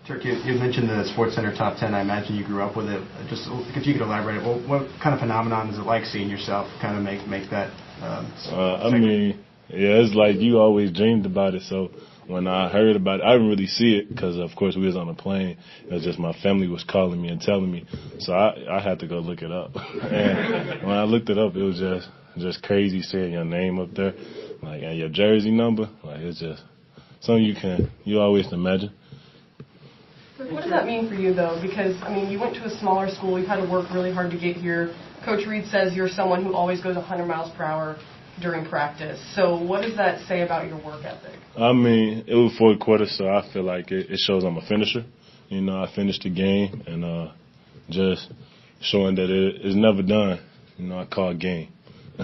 Turk, 0.06 0.22
you, 0.22 0.32
you 0.44 0.58
mentioned 0.58 0.90
the 0.90 1.02
Sports 1.12 1.34
Center 1.34 1.54
top 1.54 1.78
10. 1.78 1.94
I 1.94 2.02
imagine 2.02 2.36
you 2.36 2.44
grew 2.44 2.62
up 2.62 2.76
with 2.76 2.88
it. 2.88 3.02
Just 3.30 3.48
if 3.74 3.86
you 3.86 3.94
could 3.94 4.02
elaborate, 4.02 4.44
well, 4.44 4.60
what 4.68 4.86
kind 5.02 5.14
of 5.14 5.20
phenomenon 5.20 5.70
is 5.70 5.78
it 5.78 5.82
like 5.82 6.04
seeing 6.04 6.28
yourself 6.28 6.68
kind 6.82 6.98
of 6.98 7.02
make 7.02 7.26
make 7.26 7.48
that? 7.50 7.70
Um, 8.02 8.30
uh, 8.52 8.86
I 8.86 8.90
mean, 8.90 9.42
yeah, 9.68 10.04
it's 10.04 10.14
like 10.14 10.36
you 10.36 10.58
always 10.58 10.92
dreamed 10.92 11.24
about 11.24 11.54
it. 11.54 11.62
So 11.62 11.90
when 12.26 12.46
I 12.46 12.70
heard 12.70 12.96
about 12.96 13.20
it, 13.20 13.24
I 13.24 13.32
didn't 13.32 13.48
really 13.48 13.66
see 13.66 13.96
it 13.96 14.08
because, 14.08 14.36
of 14.36 14.50
course, 14.56 14.76
we 14.76 14.86
was 14.86 14.96
on 14.96 15.08
a 15.08 15.14
plane. 15.14 15.58
It 15.88 15.92
was 15.92 16.04
just 16.04 16.18
my 16.18 16.32
family 16.42 16.68
was 16.68 16.84
calling 16.84 17.20
me 17.20 17.28
and 17.28 17.40
telling 17.40 17.70
me, 17.70 17.86
so 18.18 18.32
I 18.32 18.78
I 18.78 18.80
had 18.80 19.00
to 19.00 19.06
go 19.06 19.18
look 19.18 19.42
it 19.42 19.52
up. 19.52 19.72
and 20.02 20.86
when 20.86 20.96
I 20.96 21.04
looked 21.04 21.28
it 21.30 21.38
up, 21.38 21.54
it 21.54 21.62
was 21.62 21.78
just 21.78 22.08
just 22.38 22.62
crazy 22.62 23.02
seeing 23.02 23.32
your 23.32 23.44
name 23.44 23.78
up 23.78 23.94
there, 23.94 24.14
like 24.62 24.82
and 24.82 24.98
your 24.98 25.08
jersey 25.08 25.50
number. 25.50 25.88
Like 26.02 26.20
it's 26.20 26.40
just 26.40 26.62
something 27.20 27.44
you 27.44 27.54
can 27.54 27.90
you 28.04 28.20
always 28.20 28.52
imagine. 28.52 28.92
What 30.36 30.62
does 30.62 30.70
that 30.70 30.84
mean 30.86 31.08
for 31.08 31.14
you, 31.14 31.32
though? 31.32 31.58
Because, 31.62 31.96
I 32.02 32.12
mean, 32.12 32.28
you 32.28 32.40
went 32.40 32.54
to 32.56 32.64
a 32.64 32.70
smaller 32.78 33.08
school. 33.08 33.38
You've 33.38 33.48
had 33.48 33.64
to 33.64 33.70
work 33.70 33.88
really 33.94 34.12
hard 34.12 34.32
to 34.32 34.38
get 34.38 34.56
here. 34.56 34.92
Coach 35.24 35.46
Reid 35.46 35.64
says 35.66 35.94
you're 35.94 36.08
someone 36.08 36.44
who 36.44 36.52
always 36.52 36.82
goes 36.82 36.96
100 36.96 37.24
miles 37.24 37.52
per 37.56 37.64
hour 37.64 37.96
during 38.40 38.66
practice. 38.66 39.20
So, 39.34 39.62
what 39.62 39.82
does 39.82 39.96
that 39.96 40.26
say 40.26 40.42
about 40.42 40.66
your 40.66 40.82
work 40.84 41.04
ethic? 41.04 41.38
I 41.56 41.72
mean, 41.72 42.24
it 42.26 42.34
was 42.34 42.56
fourth 42.58 42.80
quarter, 42.80 43.06
so 43.06 43.28
I 43.28 43.48
feel 43.52 43.62
like 43.62 43.92
it, 43.92 44.10
it 44.10 44.18
shows 44.18 44.44
I'm 44.44 44.56
a 44.56 44.66
finisher. 44.66 45.04
You 45.48 45.60
know, 45.60 45.82
I 45.82 45.94
finished 45.94 46.22
the 46.22 46.30
game 46.30 46.82
and 46.86 47.04
uh, 47.04 47.32
just 47.90 48.32
showing 48.80 49.14
that 49.16 49.30
it 49.30 49.64
is 49.64 49.76
never 49.76 50.02
done. 50.02 50.40
You 50.78 50.88
know, 50.88 50.98
I 50.98 51.06
call 51.06 51.30
it 51.30 51.38
game. 51.38 51.68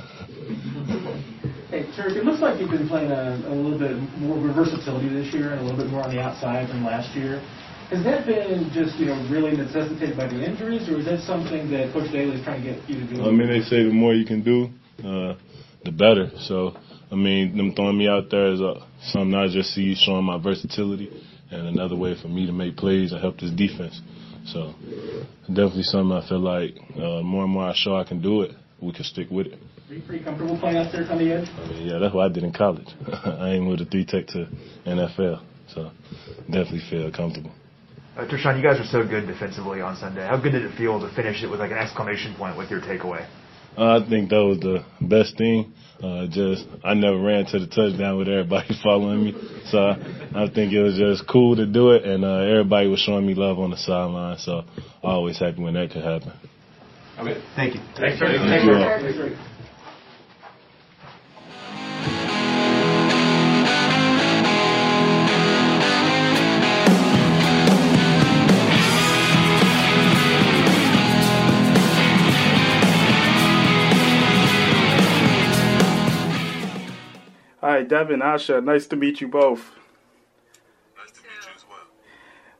hey, 1.70 1.86
Turk, 1.96 2.14
it 2.14 2.24
looks 2.24 2.40
like 2.40 2.60
you've 2.60 2.70
been 2.70 2.88
playing 2.88 3.10
a, 3.10 3.38
a 3.46 3.54
little 3.54 3.78
bit 3.78 3.96
more 4.18 4.38
versatility 4.52 5.08
this 5.08 5.32
year 5.34 5.52
and 5.52 5.60
a 5.60 5.62
little 5.62 5.78
bit 5.78 5.90
more 5.90 6.02
on 6.02 6.14
the 6.14 6.20
outside 6.20 6.68
than 6.68 6.84
last 6.84 7.14
year. 7.16 7.42
Has 7.90 8.04
that 8.04 8.24
been 8.24 8.70
just, 8.72 8.98
you 8.98 9.06
know, 9.06 9.18
really 9.30 9.56
necessitated 9.56 10.16
by 10.16 10.28
the 10.28 10.38
injuries, 10.44 10.88
or 10.88 10.98
is 10.98 11.06
that 11.06 11.20
something 11.26 11.70
that 11.70 11.92
Coach 11.92 12.12
Daly 12.12 12.38
is 12.38 12.44
trying 12.44 12.62
to 12.62 12.70
get 12.70 12.88
you 12.88 13.00
to 13.00 13.14
do? 13.14 13.22
I 13.22 13.32
mean, 13.32 13.48
they 13.48 13.62
say 13.62 13.82
the 13.82 13.90
more 13.90 14.14
you 14.14 14.24
can 14.24 14.42
do, 14.44 14.70
uh, 15.02 15.34
the 15.84 15.92
better. 15.92 16.30
So, 16.38 16.76
I 17.10 17.14
mean, 17.14 17.56
them 17.56 17.74
throwing 17.74 17.98
me 17.98 18.08
out 18.08 18.30
there 18.30 18.52
is 18.52 18.60
uh, 18.60 18.84
something 19.02 19.34
I 19.34 19.48
just 19.48 19.74
see 19.74 19.94
showing 19.94 20.24
my 20.24 20.38
versatility 20.38 21.10
and 21.50 21.66
another 21.66 21.96
way 21.96 22.14
for 22.20 22.28
me 22.28 22.46
to 22.46 22.52
make 22.52 22.76
plays 22.76 23.12
and 23.12 23.20
help 23.20 23.38
this 23.38 23.50
defense. 23.50 24.00
So, 24.46 24.74
definitely 25.48 25.82
something 25.84 26.16
I 26.16 26.26
feel 26.28 26.40
like 26.40 26.74
uh, 26.96 27.22
more 27.22 27.44
and 27.44 27.52
more 27.52 27.64
I 27.64 27.74
show 27.74 27.96
I 27.96 28.04
can 28.04 28.22
do 28.22 28.42
it, 28.42 28.52
we 28.80 28.92
can 28.92 29.04
stick 29.04 29.28
with 29.30 29.48
it. 29.48 29.58
Are 29.90 29.94
you 29.94 30.02
pretty 30.02 30.24
comfortable 30.24 30.56
playing 30.58 30.76
out 30.76 30.92
there 30.92 31.10
on 31.10 31.18
the 31.18 31.32
edge? 31.32 31.48
I 31.48 31.68
mean, 31.68 31.86
yeah, 31.88 31.98
that's 31.98 32.14
what 32.14 32.30
I 32.30 32.32
did 32.32 32.44
in 32.44 32.52
college. 32.52 32.86
I 33.12 33.50
ain't 33.50 33.68
with 33.68 33.80
a 33.80 33.84
three 33.84 34.06
tech 34.06 34.28
to 34.28 34.46
NFL, 34.86 35.42
so 35.74 35.90
definitely 36.46 36.82
feel 36.88 37.10
comfortable. 37.10 37.52
Uh, 38.16 38.26
Tershawn, 38.26 38.56
you 38.56 38.62
guys 38.62 38.78
were 38.78 38.86
so 38.86 39.06
good 39.06 39.26
defensively 39.26 39.80
on 39.80 39.96
Sunday. 39.96 40.26
How 40.26 40.36
good 40.36 40.52
did 40.52 40.62
it 40.62 40.76
feel 40.76 41.00
to 41.00 41.12
finish 41.14 41.42
it 41.42 41.50
with 41.50 41.58
like 41.58 41.72
an 41.72 41.78
exclamation 41.78 42.34
point 42.34 42.56
with 42.56 42.70
your 42.70 42.80
takeaway? 42.80 43.26
Uh, 43.76 44.00
I 44.00 44.08
think 44.08 44.30
that 44.30 44.44
was 44.44 44.60
the 44.60 44.84
best 45.00 45.36
thing. 45.38 45.72
Uh, 46.02 46.26
just 46.28 46.64
I 46.82 46.94
never 46.94 47.18
ran 47.18 47.44
to 47.46 47.58
the 47.58 47.66
touchdown 47.66 48.16
with 48.16 48.28
everybody 48.28 48.74
following 48.82 49.24
me, 49.24 49.34
so 49.66 49.78
I, 49.78 50.44
I 50.44 50.48
think 50.48 50.72
it 50.72 50.80
was 50.82 50.96
just 50.96 51.28
cool 51.28 51.56
to 51.56 51.66
do 51.66 51.90
it, 51.90 52.04
and 52.04 52.24
uh, 52.24 52.38
everybody 52.38 52.88
was 52.88 53.00
showing 53.00 53.26
me 53.26 53.34
love 53.34 53.58
on 53.58 53.70
the 53.70 53.76
sideline. 53.76 54.38
So 54.38 54.64
always 55.02 55.38
happy 55.38 55.62
when 55.62 55.74
that 55.74 55.90
could 55.90 56.04
happen. 56.04 56.32
Okay, 57.18 57.42
thank 57.54 57.74
you. 57.74 57.80
Thanks, 57.96 58.18
sir. 58.18 58.38
Thank 58.38 58.64
you. 58.64 59.24
you. 59.24 59.36
Hi, 77.80 77.84
Devon, 77.86 78.20
Asha. 78.20 78.62
Nice 78.62 78.86
to 78.88 78.96
meet 78.96 79.22
you 79.22 79.28
both. 79.28 79.72
Nice 80.98 81.12
to 81.12 81.22
meet 81.22 81.30
you 81.46 81.52
as 81.56 81.64
well. 81.66 81.78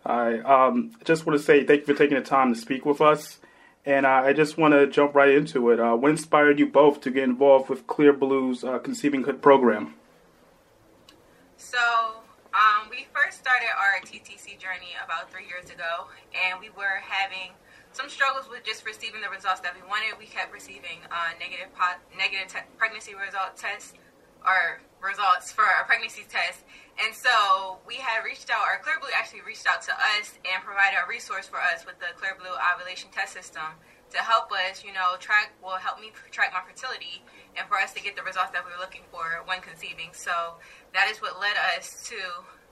Hi. 0.06 0.38
Um, 0.38 0.92
just 1.04 1.26
want 1.26 1.38
to 1.38 1.44
say 1.44 1.62
thank 1.62 1.80
you 1.80 1.92
for 1.92 1.92
taking 1.92 2.16
the 2.16 2.24
time 2.24 2.54
to 2.54 2.58
speak 2.58 2.86
with 2.86 3.02
us. 3.02 3.38
And 3.84 4.06
uh, 4.06 4.22
I 4.24 4.32
just 4.32 4.56
want 4.56 4.72
to 4.72 4.86
jump 4.86 5.14
right 5.14 5.28
into 5.28 5.68
it. 5.68 5.78
Uh, 5.78 5.94
what 5.94 6.10
inspired 6.10 6.58
you 6.58 6.64
both 6.64 7.02
to 7.02 7.10
get 7.10 7.24
involved 7.24 7.68
with 7.68 7.86
Clearblue's 7.86 8.64
uh, 8.64 8.78
Conceiving 8.78 9.24
Hood 9.24 9.42
program? 9.42 9.92
So, 11.58 11.76
um, 12.54 12.88
we 12.88 13.06
first 13.12 13.40
started 13.40 13.68
our 13.76 14.00
TTC 14.00 14.58
journey 14.58 14.96
about 15.04 15.30
three 15.30 15.44
years 15.46 15.68
ago, 15.68 16.08
and 16.32 16.58
we 16.60 16.70
were 16.70 17.04
having 17.04 17.52
some 17.92 18.08
struggles 18.08 18.48
with 18.48 18.64
just 18.64 18.86
receiving 18.86 19.20
the 19.20 19.28
results 19.28 19.60
that 19.60 19.74
we 19.74 19.86
wanted. 19.86 20.18
We 20.18 20.24
kept 20.24 20.50
receiving 20.50 21.04
uh, 21.12 21.36
negative 21.38 21.68
po- 21.76 22.00
negative 22.16 22.48
te- 22.48 22.68
pregnancy 22.78 23.14
result 23.14 23.58
tests 23.58 23.92
or 24.44 24.80
results 25.00 25.52
for 25.52 25.64
our 25.64 25.84
pregnancy 25.84 26.24
test. 26.28 26.64
And 27.00 27.16
so 27.16 27.80
we 27.88 27.96
had 27.96 28.20
reached 28.20 28.50
out, 28.52 28.60
or 28.68 28.76
Clearblue 28.84 29.08
actually 29.16 29.40
reached 29.40 29.64
out 29.64 29.80
to 29.88 29.94
us 30.20 30.36
and 30.44 30.60
provided 30.60 31.00
a 31.00 31.08
resource 31.08 31.48
for 31.48 31.56
us 31.56 31.88
with 31.88 31.96
the 31.96 32.12
Clearblue 32.20 32.52
ovulation 32.52 33.08
test 33.08 33.32
system 33.32 33.80
to 34.12 34.18
help 34.18 34.52
us, 34.52 34.84
you 34.84 34.92
know, 34.92 35.16
track, 35.18 35.54
will 35.62 35.80
help 35.80 36.00
me 36.00 36.12
track 36.30 36.52
my 36.52 36.60
fertility 36.60 37.22
and 37.56 37.64
for 37.68 37.78
us 37.78 37.94
to 37.94 38.02
get 38.02 38.16
the 38.16 38.22
results 38.26 38.52
that 38.52 38.66
we 38.66 38.74
were 38.74 38.82
looking 38.82 39.06
for 39.08 39.40
when 39.46 39.62
conceiving. 39.62 40.10
So 40.12 40.60
that 40.92 41.08
is 41.08 41.22
what 41.22 41.40
led 41.40 41.56
us 41.78 42.04
to 42.10 42.18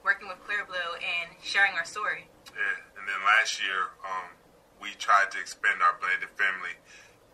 working 0.04 0.28
with 0.28 0.38
Clearblue 0.44 0.98
and 1.00 1.32
sharing 1.40 1.72
our 1.78 1.86
story. 1.86 2.28
Yeah, 2.52 2.98
and 2.98 3.06
then 3.06 3.20
last 3.24 3.62
year, 3.62 3.94
um, 4.04 4.34
we 4.82 4.92
tried 4.98 5.30
to 5.32 5.38
expand 5.38 5.80
our 5.80 5.96
blended 6.02 6.30
family 6.36 6.74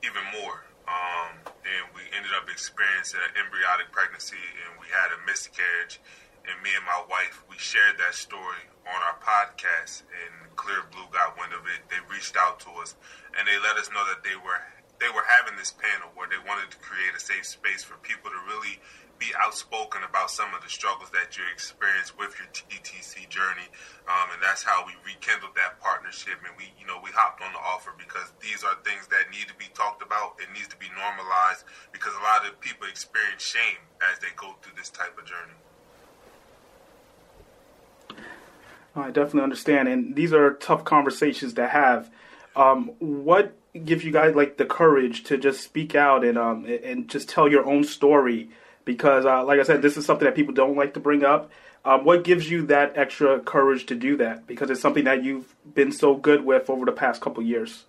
even 0.05 0.23
more. 0.41 0.65
Um, 0.85 1.41
and 1.65 1.85
we 1.97 2.05
ended 2.13 2.33
up 2.37 2.49
experiencing 2.53 3.21
an 3.25 3.33
embryonic 3.41 3.89
pregnancy 3.89 4.41
and 4.65 4.77
we 4.77 4.87
had 4.93 5.13
a 5.17 5.19
miscarriage. 5.25 6.01
And 6.45 6.61
me 6.61 6.77
and 6.77 6.85
my 6.85 7.01
wife, 7.09 7.41
we 7.49 7.57
shared 7.57 7.97
that 8.05 8.13
story 8.13 8.69
on 8.85 9.01
our 9.01 9.17
podcast 9.17 10.05
and 10.13 10.33
Clearblue 10.61 11.09
got 11.09 11.41
wind 11.41 11.57
of 11.57 11.65
it. 11.65 11.81
They 11.89 12.01
reached 12.13 12.37
out 12.37 12.61
to 12.69 12.71
us 12.85 12.95
and 13.33 13.49
they 13.49 13.57
let 13.65 13.81
us 13.81 13.89
know 13.91 14.05
that 14.13 14.21
they 14.21 14.37
were 14.37 14.61
they 15.03 15.11
were 15.11 15.27
having 15.27 15.59
this 15.59 15.75
panel 15.75 16.07
where 16.15 16.31
they 16.31 16.39
wanted 16.47 16.71
to 16.71 16.79
create 16.79 17.11
a 17.17 17.21
safe 17.21 17.45
space 17.45 17.83
for 17.83 17.99
people 18.07 18.31
to 18.31 18.39
really 18.47 18.79
be 19.19 19.33
outspoken 19.41 20.03
about 20.03 20.31
some 20.31 20.53
of 20.55 20.63
the 20.63 20.69
struggles 20.69 21.11
that 21.11 21.37
you 21.37 21.45
experience 21.53 22.13
with 22.17 22.35
your 22.39 22.49
TTC 22.53 23.29
journey, 23.29 23.69
um, 24.09 24.35
and 24.35 24.41
that's 24.43 24.63
how 24.63 24.85
we 24.87 24.93
rekindled 25.05 25.55
that 25.57 25.81
partnership. 25.81 26.39
And 26.47 26.53
we, 26.59 26.73
you 26.79 26.87
know, 26.87 26.99
we 27.03 27.11
hopped 27.11 27.43
on 27.43 27.53
the 27.53 27.59
offer 27.59 27.93
because 27.97 28.33
these 28.41 28.65
are 28.65 28.75
things 28.85 29.07
that 29.09 29.31
need 29.31 29.49
to 29.49 29.57
be 29.57 29.67
talked 29.75 30.03
about. 30.03 30.37
It 30.39 30.53
needs 30.53 30.69
to 30.69 30.77
be 30.77 30.89
normalized 30.93 31.65
because 31.93 32.13
a 32.15 32.23
lot 32.23 32.47
of 32.47 32.61
people 32.61 32.87
experience 32.87 33.43
shame 33.43 33.81
as 34.13 34.19
they 34.19 34.33
go 34.37 34.55
through 34.63 34.75
this 34.77 34.91
type 34.91 35.17
of 35.17 35.25
journey. 35.25 35.59
I 38.97 39.11
definitely 39.11 39.43
understand, 39.43 39.89
and 39.89 40.15
these 40.15 40.33
are 40.33 40.55
tough 40.55 40.85
conversations 40.85 41.55
to 41.55 41.67
have. 41.67 42.11
Um, 42.55 42.93
what 42.99 43.57
gives 43.85 44.05
you 44.05 44.13
guys 44.13 44.37
like 44.37 44.57
the 44.57 44.65
courage 44.65 45.25
to 45.25 45.37
just 45.37 45.63
speak 45.63 45.95
out 45.95 46.25
and 46.25 46.39
um, 46.39 46.65
and 46.65 47.09
just 47.09 47.29
tell 47.29 47.49
your 47.49 47.67
own 47.67 47.85
story? 47.85 48.51
Because, 48.85 49.25
uh, 49.25 49.45
like 49.45 49.61
I 49.61 49.63
said, 49.63 49.83
this 49.83 49.97
is 49.97 50.05
something 50.05 50.27
that 50.27 50.35
people 50.35 50.55
don't 50.55 50.77
like 50.77 50.95
to 50.95 51.01
bring 51.01 51.25
up. 51.25 51.51
Um, 51.85 52.05
what 52.05 52.25
gives 52.25 52.51
you 52.51 52.67
that 52.67 52.97
extra 52.97 53.41
courage 53.41 53.87
to 53.87 53.95
do 53.95 54.17
that? 54.19 54.47
Because 54.47 54.71
it's 54.71 54.81
something 54.81 55.05
that 55.05 55.23
you've 55.23 55.55
been 55.75 55.93
so 55.93 56.15
good 56.15 56.45
with 56.45 56.71
over 56.71 56.85
the 56.85 56.93
past 56.93 57.21
couple 57.21 57.43
years. 57.43 57.85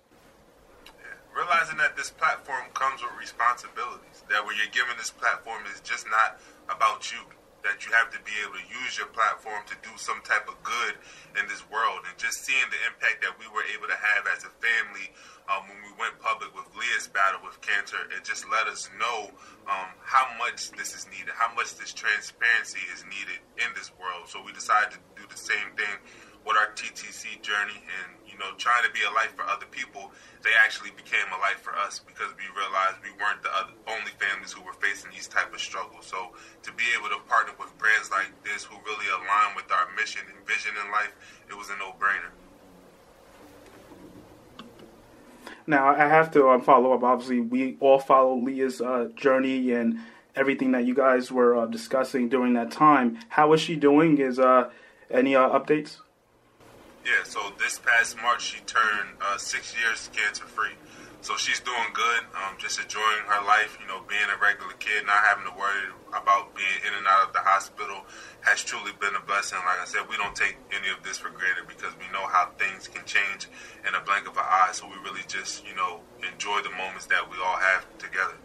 Realizing 1.34 1.78
that 1.78 1.96
this 1.96 2.10
platform 2.10 2.64
comes 2.74 3.02
with 3.02 3.12
responsibilities, 3.18 4.24
that 4.30 4.44
when 4.46 4.56
you're 4.56 4.72
given 4.72 4.96
this 4.96 5.10
platform 5.10 5.62
is 5.72 5.80
just 5.80 6.06
not 6.08 6.40
about 6.68 7.12
you 7.12 7.18
that 7.66 7.82
you 7.82 7.90
have 7.90 8.14
to 8.14 8.20
be 8.22 8.30
able 8.46 8.54
to 8.54 8.66
use 8.70 8.94
your 8.94 9.10
platform 9.10 9.58
to 9.66 9.74
do 9.82 9.90
some 9.98 10.22
type 10.22 10.46
of 10.46 10.54
good 10.62 10.94
in 11.34 11.42
this 11.50 11.66
world. 11.66 12.06
And 12.06 12.14
just 12.14 12.46
seeing 12.46 12.62
the 12.70 12.78
impact 12.86 13.26
that 13.26 13.34
we 13.42 13.50
were 13.50 13.66
able 13.74 13.90
to 13.90 13.98
have 13.98 14.22
as 14.30 14.46
a 14.46 14.52
family 14.62 15.10
um, 15.50 15.66
when 15.66 15.82
we 15.82 15.92
went 15.98 16.14
public 16.22 16.54
with 16.54 16.70
Leah's 16.78 17.10
battle 17.10 17.42
with 17.42 17.55
cancer, 17.66 17.98
it 18.14 18.22
just 18.22 18.46
let 18.46 18.70
us 18.70 18.88
know 18.94 19.34
um, 19.66 19.90
how 20.06 20.30
much 20.38 20.70
this 20.78 20.94
is 20.94 21.06
needed, 21.10 21.34
how 21.34 21.52
much 21.54 21.74
this 21.74 21.92
transparency 21.92 22.80
is 22.94 23.02
needed 23.10 23.42
in 23.58 23.74
this 23.74 23.90
world. 23.98 24.30
So 24.30 24.38
we 24.38 24.54
decided 24.54 24.94
to 24.94 25.00
do 25.18 25.26
the 25.26 25.36
same 25.36 25.74
thing 25.74 25.98
with 26.46 26.54
our 26.54 26.70
TTC 26.78 27.42
journey 27.42 27.82
and, 27.82 28.08
you 28.22 28.38
know, 28.38 28.54
trying 28.54 28.86
to 28.86 28.92
be 28.94 29.02
a 29.02 29.10
light 29.10 29.34
for 29.34 29.42
other 29.50 29.66
people, 29.66 30.14
they 30.46 30.54
actually 30.62 30.94
became 30.94 31.26
a 31.34 31.38
light 31.42 31.58
for 31.58 31.74
us 31.74 31.98
because 31.98 32.30
we 32.38 32.46
realized 32.54 33.02
we 33.02 33.10
weren't 33.18 33.42
the 33.42 33.50
other, 33.50 33.74
only 33.90 34.14
families 34.22 34.54
who 34.54 34.62
were 34.62 34.78
facing 34.78 35.10
these 35.10 35.26
type 35.26 35.50
of 35.50 35.58
struggles. 35.58 36.06
So 36.06 36.38
to 36.62 36.70
be 36.78 36.86
able 36.94 37.10
to 37.10 37.18
partner 37.26 37.58
with 37.58 37.74
brands 37.82 38.14
like 38.14 38.30
this 38.46 38.62
who 38.62 38.78
really 38.86 39.10
align 39.10 39.58
with 39.58 39.66
our 39.74 39.90
mission 39.98 40.22
and 40.30 40.38
vision 40.46 40.70
in 40.78 40.86
life, 40.94 41.10
it 41.50 41.58
was 41.58 41.66
a 41.74 41.76
no-brainer. 41.82 42.30
Now 45.66 45.88
I 45.88 46.08
have 46.08 46.30
to 46.32 46.48
um, 46.48 46.62
follow 46.62 46.92
up. 46.92 47.02
Obviously, 47.02 47.40
we 47.40 47.76
all 47.80 47.98
follow 47.98 48.36
Leah's 48.36 48.80
uh, 48.80 49.08
journey 49.16 49.72
and 49.72 49.98
everything 50.34 50.72
that 50.72 50.84
you 50.84 50.94
guys 50.94 51.32
were 51.32 51.56
uh, 51.56 51.66
discussing 51.66 52.28
during 52.28 52.52
that 52.54 52.70
time. 52.70 53.18
How 53.28 53.52
is 53.52 53.60
she 53.60 53.74
doing? 53.74 54.18
Is 54.18 54.38
uh, 54.38 54.70
any 55.10 55.34
uh, 55.34 55.48
updates? 55.48 55.98
Yeah, 57.04 57.22
so 57.24 57.52
this 57.58 57.78
past 57.78 58.16
March 58.20 58.42
she 58.42 58.60
turned 58.60 59.10
uh, 59.20 59.38
six 59.38 59.74
years 59.78 60.10
cancer 60.12 60.44
free. 60.44 60.72
So 61.22 61.36
she's 61.36 61.60
doing 61.60 61.90
good, 61.92 62.22
um, 62.38 62.54
just 62.58 62.78
enjoying 62.78 63.26
her 63.26 63.44
life, 63.44 63.78
you 63.80 63.86
know, 63.88 64.00
being 64.08 64.28
a 64.30 64.38
regular 64.40 64.72
kid, 64.78 65.06
not 65.06 65.24
having 65.24 65.44
to 65.44 65.58
worry 65.58 65.90
about 66.08 66.54
being 66.54 66.78
in 66.86 66.94
and 66.94 67.06
out 67.06 67.28
of 67.28 67.32
the 67.32 67.40
hospital 67.40 68.06
has 68.42 68.62
truly 68.62 68.92
been 69.00 69.14
a 69.16 69.20
blessing. 69.26 69.58
Like 69.66 69.80
I 69.82 69.84
said, 69.86 70.02
we 70.08 70.16
don't 70.16 70.36
take 70.36 70.56
any 70.70 70.88
of 70.88 71.02
this 71.02 71.18
for 71.18 71.30
granted 71.30 71.66
because 71.66 71.92
we 71.98 72.06
know 72.12 72.26
how 72.28 72.50
things 72.58 72.86
can 72.86 73.04
change 73.04 73.48
in 73.86 73.94
a 73.94 74.00
blink 74.00 74.28
of 74.28 74.36
an 74.36 74.44
eye. 74.46 74.70
So 74.72 74.86
we 74.86 74.94
really 75.02 75.24
just, 75.26 75.66
you 75.66 75.74
know, 75.74 76.00
enjoy 76.22 76.60
the 76.62 76.70
moments 76.70 77.06
that 77.06 77.28
we 77.28 77.36
all 77.42 77.58
have 77.58 77.86
together. 77.98 78.38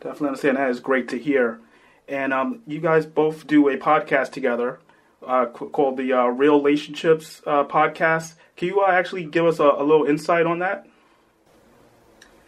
Definitely 0.00 0.28
understand. 0.28 0.56
That 0.56 0.70
is 0.70 0.80
great 0.80 1.08
to 1.08 1.18
hear. 1.18 1.60
And 2.08 2.32
um, 2.32 2.62
you 2.66 2.80
guys 2.80 3.04
both 3.04 3.46
do 3.46 3.68
a 3.68 3.76
podcast 3.76 4.32
together 4.32 4.80
uh, 5.26 5.46
called 5.46 5.96
the 5.96 6.12
uh, 6.12 6.26
Real 6.26 6.56
Relationships 6.56 7.42
uh, 7.46 7.64
podcast. 7.64 8.34
Can 8.56 8.68
you 8.68 8.80
uh, 8.80 8.90
actually 8.90 9.24
give 9.24 9.46
us 9.46 9.58
a, 9.58 9.64
a, 9.64 9.84
little 9.84 10.04
insight 10.04 10.46
on 10.46 10.58
that? 10.60 10.86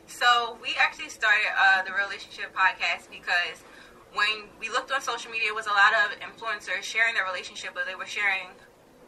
So 0.06 0.58
we 0.62 0.70
actually 0.78 1.08
started 1.08 1.48
uh, 1.56 1.82
the 1.82 1.92
Relationship 1.92 2.54
podcast 2.54 3.10
because 3.10 3.64
when 4.12 4.48
we 4.60 4.68
looked 4.68 4.92
on 4.92 5.00
social 5.00 5.30
media, 5.30 5.48
it 5.48 5.54
was 5.54 5.66
a 5.66 5.76
lot 5.76 5.92
of 6.04 6.20
influencers 6.20 6.82
sharing 6.82 7.14
their 7.14 7.24
relationship, 7.24 7.72
but 7.72 7.86
they 7.86 7.94
were 7.94 8.06
sharing 8.06 8.48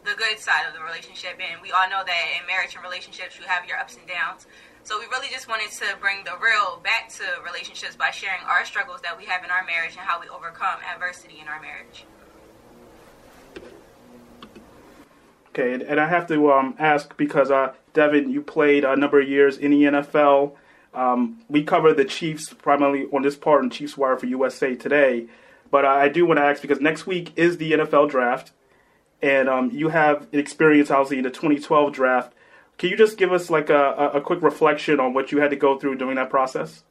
the 0.04 0.14
good 0.16 0.38
side 0.38 0.68
of 0.68 0.74
the 0.74 0.80
relationship. 0.80 1.40
And 1.40 1.60
we 1.60 1.72
all 1.72 1.88
know 1.88 2.04
that 2.04 2.24
in 2.40 2.46
marriage 2.46 2.74
and 2.74 2.82
relationships, 2.84 3.36
you 3.38 3.44
have 3.46 3.64
your 3.68 3.76
ups 3.78 3.96
and 3.96 4.06
downs. 4.08 4.46
So 4.84 4.98
we 5.00 5.06
really 5.06 5.28
just 5.32 5.48
wanted 5.48 5.72
to 5.80 5.96
bring 6.00 6.24
the 6.24 6.36
real 6.40 6.80
back 6.84 7.08
to 7.16 7.24
relationships 7.44 7.96
by 7.96 8.10
sharing 8.10 8.44
our 8.44 8.64
struggles 8.64 9.00
that 9.00 9.16
we 9.16 9.24
have 9.24 9.44
in 9.44 9.50
our 9.50 9.64
marriage 9.64 9.96
and 9.96 10.04
how 10.04 10.20
we 10.20 10.28
overcome 10.28 10.80
adversity 10.84 11.40
in 11.40 11.48
our 11.48 11.60
marriage. 11.60 12.04
Okay, 15.56 15.84
and 15.86 16.00
I 16.00 16.08
have 16.08 16.26
to 16.28 16.50
um, 16.50 16.74
ask 16.80 17.16
because 17.16 17.48
uh, 17.48 17.74
Devon, 17.92 18.28
you 18.28 18.42
played 18.42 18.82
a 18.82 18.96
number 18.96 19.20
of 19.20 19.28
years 19.28 19.56
in 19.56 19.70
the 19.70 19.82
NFL. 19.84 20.56
Um, 20.92 21.42
we 21.48 21.62
cover 21.62 21.94
the 21.94 22.04
Chiefs 22.04 22.52
primarily 22.52 23.06
on 23.12 23.22
this 23.22 23.36
part 23.36 23.62
in 23.62 23.70
Chiefs 23.70 23.96
Wire 23.96 24.16
for 24.16 24.26
USA 24.26 24.74
Today, 24.74 25.26
but 25.70 25.84
uh, 25.84 25.90
I 25.90 26.08
do 26.08 26.26
want 26.26 26.38
to 26.38 26.44
ask 26.44 26.60
because 26.60 26.80
next 26.80 27.06
week 27.06 27.32
is 27.36 27.58
the 27.58 27.70
NFL 27.70 28.10
draft, 28.10 28.50
and 29.22 29.48
um, 29.48 29.70
you 29.70 29.90
have 29.90 30.26
experience 30.32 30.90
obviously 30.90 31.18
in 31.18 31.22
the 31.22 31.30
2012 31.30 31.92
draft. 31.92 32.32
Can 32.76 32.90
you 32.90 32.96
just 32.96 33.16
give 33.16 33.32
us 33.32 33.48
like 33.48 33.70
a, 33.70 34.10
a 34.12 34.20
quick 34.20 34.42
reflection 34.42 34.98
on 34.98 35.14
what 35.14 35.30
you 35.30 35.38
had 35.38 35.50
to 35.50 35.56
go 35.56 35.78
through 35.78 35.98
during 35.98 36.16
that 36.16 36.30
process? 36.30 36.82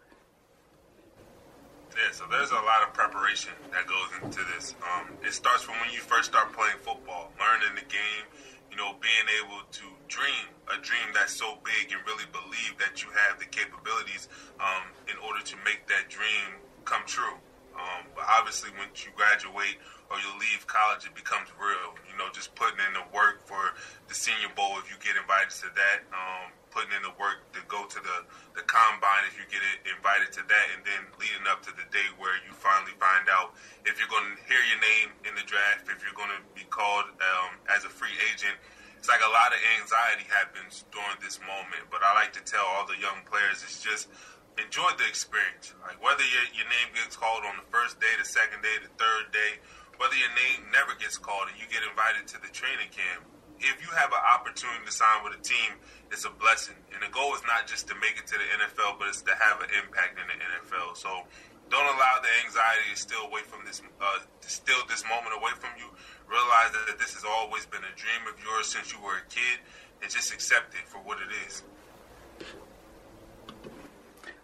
Yeah, 1.91 2.11
so 2.13 2.23
there's 2.31 2.51
a 2.51 2.55
lot 2.55 2.87
of 2.87 2.93
preparation 2.93 3.51
that 3.71 3.85
goes 3.87 4.23
into 4.23 4.39
this. 4.55 4.73
Um, 4.81 5.09
it 5.21 5.33
starts 5.33 5.63
from 5.63 5.75
when 5.81 5.91
you 5.91 5.99
first 5.99 6.31
start 6.31 6.53
playing 6.53 6.77
football, 6.81 7.31
learning 7.37 7.75
the 7.75 7.85
game, 7.91 8.25
you 8.73 8.81
know, 8.81 8.97
being 8.97 9.29
able 9.37 9.61
to 9.69 9.85
dream 10.09 10.49
a 10.73 10.81
dream 10.81 11.13
that's 11.13 11.37
so 11.37 11.61
big 11.61 11.93
and 11.93 12.01
really 12.09 12.25
believe 12.33 12.73
that 12.81 13.05
you 13.05 13.09
have 13.13 13.37
the 13.37 13.45
capabilities 13.45 14.25
um, 14.57 14.89
in 15.05 15.13
order 15.21 15.45
to 15.45 15.53
make 15.61 15.85
that 15.85 16.09
dream 16.09 16.57
come 16.81 17.05
true. 17.05 17.37
Um, 17.77 18.09
but 18.17 18.25
obviously, 18.25 18.73
once 18.81 19.05
you 19.05 19.13
graduate 19.13 19.77
or 20.09 20.17
you 20.17 20.29
leave 20.41 20.65
college, 20.65 21.05
it 21.05 21.13
becomes 21.13 21.53
real. 21.61 21.93
You 22.09 22.17
know, 22.17 22.33
just 22.33 22.53
putting 22.57 22.81
in 22.81 22.97
the 22.97 23.05
work 23.13 23.45
for 23.45 23.77
the 24.09 24.17
Senior 24.17 24.49
Bowl 24.57 24.81
if 24.81 24.89
you 24.89 24.97
get 24.97 25.21
invited 25.21 25.53
to 25.61 25.69
that. 25.77 26.01
Um, 26.09 26.49
putting 26.73 26.89
in 26.97 27.05
the 27.05 27.13
work 27.21 27.45
to 27.53 27.61
go 27.69 27.85
to 27.85 27.99
the, 28.01 28.17
the 28.57 28.65
combine 28.65 29.29
if 29.29 29.37
you 29.37 29.45
get 29.45 29.61
invited 29.85 30.33
to 30.33 30.41
that, 30.49 30.65
and 30.73 30.81
then 30.81 31.01
leading 31.21 31.45
up 31.45 31.61
to 31.61 31.69
the 31.77 31.85
day 31.93 32.05
where 32.17 32.33
you 32.49 32.53
finally 32.57 32.97
find 32.97 33.29
out 33.29 33.53
if 33.85 34.01
you're 34.01 34.09
going 34.09 34.25
to 34.25 34.37
hear 34.49 34.57
your 34.73 34.81
name 34.81 35.13
in 35.29 35.37
the 35.37 35.45
draft, 35.45 35.85
if 35.85 36.01
you're 36.01 36.17
going 36.17 36.33
to 36.33 36.41
called 36.73 37.05
um, 37.21 37.61
as 37.69 37.85
a 37.85 37.91
free 37.93 38.17
agent. 38.33 38.57
It's 38.97 39.05
like 39.05 39.21
a 39.21 39.29
lot 39.29 39.53
of 39.53 39.61
anxiety 39.77 40.25
happens 40.25 40.89
during 40.89 41.21
this 41.21 41.37
moment, 41.45 41.85
but 41.93 42.01
I 42.01 42.17
like 42.17 42.33
to 42.33 42.41
tell 42.41 42.65
all 42.65 42.89
the 42.89 42.97
young 42.97 43.21
players 43.29 43.61
it's 43.61 43.83
just 43.83 44.09
enjoy 44.57 44.89
the 44.97 45.05
experience. 45.05 45.77
Like 45.85 46.01
whether 46.01 46.25
your, 46.25 46.45
your 46.57 46.65
name 46.65 46.89
gets 46.97 47.13
called 47.13 47.45
on 47.45 47.61
the 47.61 47.67
first 47.69 48.01
day, 48.01 48.09
the 48.17 48.25
second 48.25 48.65
day, 48.65 48.73
the 48.81 48.89
third 48.97 49.29
day, 49.29 49.61
whether 50.01 50.17
your 50.17 50.33
name 50.33 50.65
never 50.73 50.97
gets 50.97 51.21
called 51.21 51.51
and 51.53 51.57
you 51.61 51.69
get 51.69 51.85
invited 51.85 52.25
to 52.33 52.37
the 52.41 52.49
training 52.49 52.89
camp, 52.89 53.29
if 53.61 53.79
you 53.79 53.89
have 53.93 54.09
an 54.11 54.23
opportunity 54.23 54.81
to 54.83 54.93
sign 54.93 55.23
with 55.23 55.37
a 55.37 55.43
team, 55.45 55.77
it's 56.09 56.25
a 56.25 56.33
blessing. 56.33 56.75
And 56.91 56.99
the 56.99 57.11
goal 57.13 57.31
is 57.37 57.43
not 57.45 57.69
just 57.69 57.87
to 57.93 57.95
make 58.01 58.17
it 58.17 58.25
to 58.27 58.35
the 58.35 58.47
NFL, 58.59 58.99
but 58.99 59.07
it's 59.07 59.23
to 59.29 59.35
have 59.37 59.61
an 59.61 59.71
impact 59.77 60.19
in 60.19 60.25
the 60.27 60.37
NFL. 60.37 60.97
So 60.97 61.23
don't 61.69 61.89
allow 61.89 62.19
the 62.21 62.29
anxiety 62.43 62.91
to 62.91 62.99
steal 62.99 63.23
away 63.25 63.41
from 63.47 63.63
this, 63.65 63.81
uh, 64.01 64.19
steal 64.41 64.83
this 64.89 65.03
moment 65.07 65.33
away 65.37 65.55
from 65.57 65.71
you. 65.79 65.87
Realize 66.33 66.71
that 66.87 66.97
this 66.97 67.13
has 67.13 67.23
always 67.23 67.67
been 67.67 67.81
a 67.81 67.95
dream 67.95 68.27
of 68.27 68.43
yours 68.43 68.65
since 68.65 68.91
you 68.91 68.99
were 68.99 69.17
a 69.17 69.29
kid, 69.29 69.59
and 70.01 70.11
just 70.11 70.33
accept 70.33 70.73
it 70.73 70.87
for 70.87 70.97
what 70.97 71.19
it 71.19 71.29
is. 71.47 71.61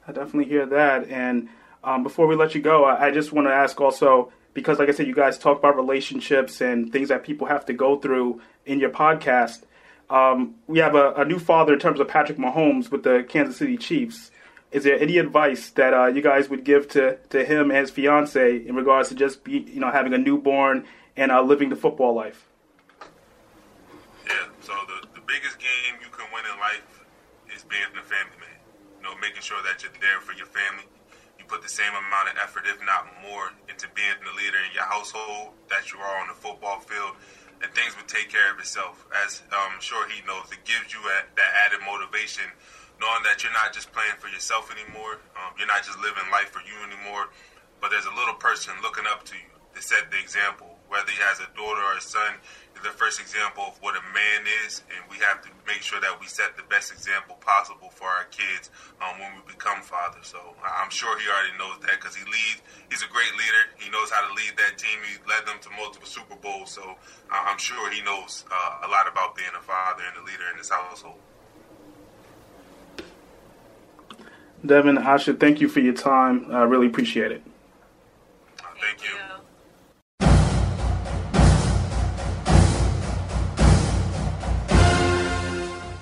I 0.08 0.12
definitely 0.12 0.46
hear 0.46 0.68
that. 0.68 1.10
And 1.10 1.50
um, 1.84 2.04
before 2.04 2.28
we 2.28 2.36
let 2.36 2.54
you 2.54 2.62
go, 2.62 2.86
I, 2.86 3.08
I 3.08 3.12
just 3.12 3.34
want 3.34 3.48
to 3.48 3.52
ask 3.54 3.82
also 3.82 4.32
because, 4.54 4.78
like 4.78 4.88
I 4.88 4.92
said, 4.92 5.08
you 5.08 5.16
guys 5.16 5.40
talk 5.40 5.58
about 5.58 5.76
relationships 5.76 6.62
and 6.62 6.92
things 6.92 7.10
that 7.10 7.24
people 7.24 7.48
have 7.48 7.66
to 7.66 7.74
go 7.74 7.98
through 7.98 8.40
in 8.68 8.80
your 8.80 8.92
podcast. 8.92 9.64
Um, 10.12 10.56
we 10.68 10.80
have 10.80 10.94
a, 10.94 11.14
a, 11.14 11.26
new 11.26 11.40
father 11.40 11.74
in 11.74 11.80
terms 11.80 12.00
of 12.00 12.08
Patrick 12.08 12.38
Mahomes 12.38 12.92
with 12.92 13.04
the 13.04 13.26
Kansas 13.28 13.58
City 13.58 13.78
Chiefs. 13.78 14.32
Is 14.72 14.84
there 14.84 15.00
any 15.00 15.18
advice 15.18 15.70
that 15.72 15.94
uh, 15.94 16.06
you 16.08 16.22
guys 16.22 16.50
would 16.50 16.64
give 16.64 16.88
to, 16.90 17.18
to 17.30 17.44
him 17.44 17.72
and 17.72 17.80
his 17.80 17.90
fiance 17.90 18.58
in 18.58 18.76
regards 18.76 19.10
to 19.10 19.16
just 19.16 19.44
be, 19.44 19.60
you 19.60 19.80
know, 19.80 19.92
having 19.92 20.14
a 20.14 20.18
newborn 20.18 20.86
and 21.20 21.32
uh, 21.32 21.44
living 21.44 21.68
the 21.68 21.76
football 21.76 22.16
life? 22.16 22.48
Yeah. 24.24 24.48
So 24.64 24.72
the, 24.88 25.20
the 25.20 25.24
biggest 25.28 25.60
game 25.60 26.00
you 26.00 26.08
can 26.16 26.32
win 26.32 26.48
in 26.48 26.56
life 26.64 27.04
is 27.52 27.68
being 27.68 27.92
a 27.92 28.06
family 28.08 28.40
man. 28.40 28.60
You 28.98 29.04
know, 29.04 29.14
making 29.20 29.44
sure 29.44 29.60
that 29.68 29.84
you're 29.84 29.92
there 30.00 30.24
for 30.24 30.32
your 30.32 30.48
family. 30.48 30.88
You 31.36 31.44
put 31.44 31.62
the 31.62 31.72
same 31.72 31.92
amount 31.92 32.32
of 32.32 32.40
effort, 32.40 32.64
if 32.72 32.80
not 32.88 33.12
more, 33.20 33.52
into 33.68 33.92
being 33.92 34.16
the 34.24 34.32
leader 34.40 34.60
in 34.64 34.72
your 34.72 34.88
household 34.88 35.60
that 35.68 35.92
you 35.92 36.00
are 36.00 36.16
on 36.24 36.32
the 36.32 36.40
football 36.40 36.80
field 36.80 37.20
and 37.60 37.68
things 37.76 37.96
would 38.00 38.08
take 38.08 38.32
care 38.32 38.52
of 38.52 38.60
itself. 38.60 39.04
As 39.12 39.44
I'm 39.52 39.76
um, 39.76 39.84
sure 39.84 40.08
he 40.08 40.24
knows, 40.24 40.48
it 40.52 40.64
gives 40.64 40.96
you 40.96 41.00
a, 41.04 41.28
that 41.36 41.52
added 41.68 41.84
motivation, 41.84 42.48
knowing 43.04 43.24
that 43.28 43.44
you're 43.44 43.56
not 43.56 43.76
just 43.76 43.92
playing 43.92 44.16
for 44.20 44.32
yourself 44.32 44.72
anymore. 44.72 45.20
Um, 45.36 45.52
you're 45.60 45.68
not 45.68 45.84
just 45.84 46.00
living 46.00 46.24
life 46.32 46.56
for 46.56 46.64
you 46.64 46.76
anymore, 46.88 47.28
but 47.84 47.92
there's 47.92 48.08
a 48.08 48.16
little 48.16 48.36
person 48.40 48.72
looking 48.82 49.04
up 49.12 49.28
to 49.28 49.36
you 49.36 49.52
to 49.76 49.82
set 49.82 50.12
the 50.12 50.20
example. 50.20 50.69
Whether 50.90 51.12
he 51.14 51.22
has 51.22 51.40
a 51.40 51.48
daughter 51.56 51.82
or 51.82 51.98
a 51.98 52.02
son, 52.02 52.42
is 52.76 52.82
the 52.82 52.96
first 52.96 53.20
example 53.20 53.64
of 53.68 53.78
what 53.82 53.96
a 53.96 54.04
man 54.14 54.42
is, 54.66 54.82
and 54.90 55.00
we 55.12 55.18
have 55.22 55.42
to 55.44 55.50
make 55.68 55.82
sure 55.82 56.00
that 56.02 56.18
we 56.20 56.28
set 56.28 56.58
the 56.58 56.64
best 56.66 56.92
example 56.92 57.38
possible 57.42 57.90
for 57.94 58.08
our 58.08 58.26
kids 58.32 58.70
um, 59.02 59.20
when 59.20 59.30
we 59.36 59.54
become 59.54 59.82
fathers. 59.82 60.28
So 60.28 60.40
I'm 60.64 60.90
sure 60.90 61.14
he 61.20 61.28
already 61.28 61.56
knows 61.62 61.78
that 61.86 62.00
because 62.00 62.16
he 62.16 62.26
leads. 62.26 62.66
He's 62.90 63.04
a 63.04 63.12
great 63.12 63.32
leader. 63.38 63.64
He 63.78 63.92
knows 63.92 64.10
how 64.10 64.26
to 64.28 64.34
lead 64.34 64.58
that 64.58 64.78
team. 64.78 64.98
He 65.06 65.22
led 65.30 65.46
them 65.46 65.62
to 65.62 65.70
multiple 65.78 66.08
Super 66.08 66.36
Bowls. 66.36 66.72
So 66.72 66.96
I'm 67.30 67.58
sure 67.58 67.92
he 67.92 68.02
knows 68.02 68.46
uh, 68.50 68.88
a 68.88 68.90
lot 68.90 69.08
about 69.08 69.36
being 69.36 69.54
a 69.58 69.62
father 69.62 70.04
and 70.10 70.18
a 70.18 70.24
leader 70.26 70.50
in 70.52 70.58
his 70.58 70.70
household. 70.70 71.20
Devon, 74.66 75.00
should 75.20 75.40
thank 75.40 75.62
you 75.62 75.70
for 75.70 75.80
your 75.80 75.94
time. 75.94 76.48
I 76.52 76.64
really 76.64 76.88
appreciate 76.88 77.32
it. 77.32 77.44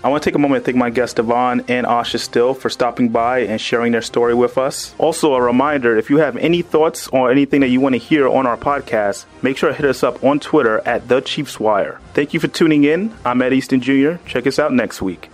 I 0.07 0.09
want 0.09 0.23
to 0.23 0.29
take 0.29 0.35
a 0.35 0.39
moment 0.39 0.63
to 0.63 0.65
thank 0.67 0.77
my 0.77 0.89
guests 0.89 1.15
Devon 1.15 1.65
and 1.67 1.85
Asha 1.85 2.17
Still 2.17 2.53
for 2.53 2.69
stopping 2.69 3.09
by 3.09 3.39
and 3.39 3.59
sharing 3.59 3.91
their 3.91 4.01
story 4.01 4.33
with 4.33 4.57
us. 4.57 4.95
Also, 4.97 5.33
a 5.33 5.41
reminder 5.41 5.97
if 5.97 6.09
you 6.09 6.19
have 6.19 6.37
any 6.37 6.61
thoughts 6.61 7.09
or 7.09 7.29
anything 7.29 7.59
that 7.59 7.67
you 7.67 7.81
want 7.81 7.91
to 7.91 7.99
hear 7.99 8.25
on 8.25 8.47
our 8.47 8.55
podcast, 8.55 9.25
make 9.41 9.57
sure 9.57 9.67
to 9.67 9.75
hit 9.75 9.85
us 9.85 10.03
up 10.03 10.23
on 10.23 10.39
Twitter 10.39 10.79
at 10.87 11.09
The 11.09 11.19
Chiefs 11.19 11.59
Wire. 11.59 11.99
Thank 12.13 12.33
you 12.33 12.39
for 12.39 12.47
tuning 12.47 12.85
in. 12.85 13.13
I'm 13.25 13.41
Ed 13.41 13.51
Easton 13.51 13.81
Jr. 13.81 14.13
Check 14.25 14.47
us 14.47 14.59
out 14.59 14.71
next 14.71 15.01
week. 15.01 15.29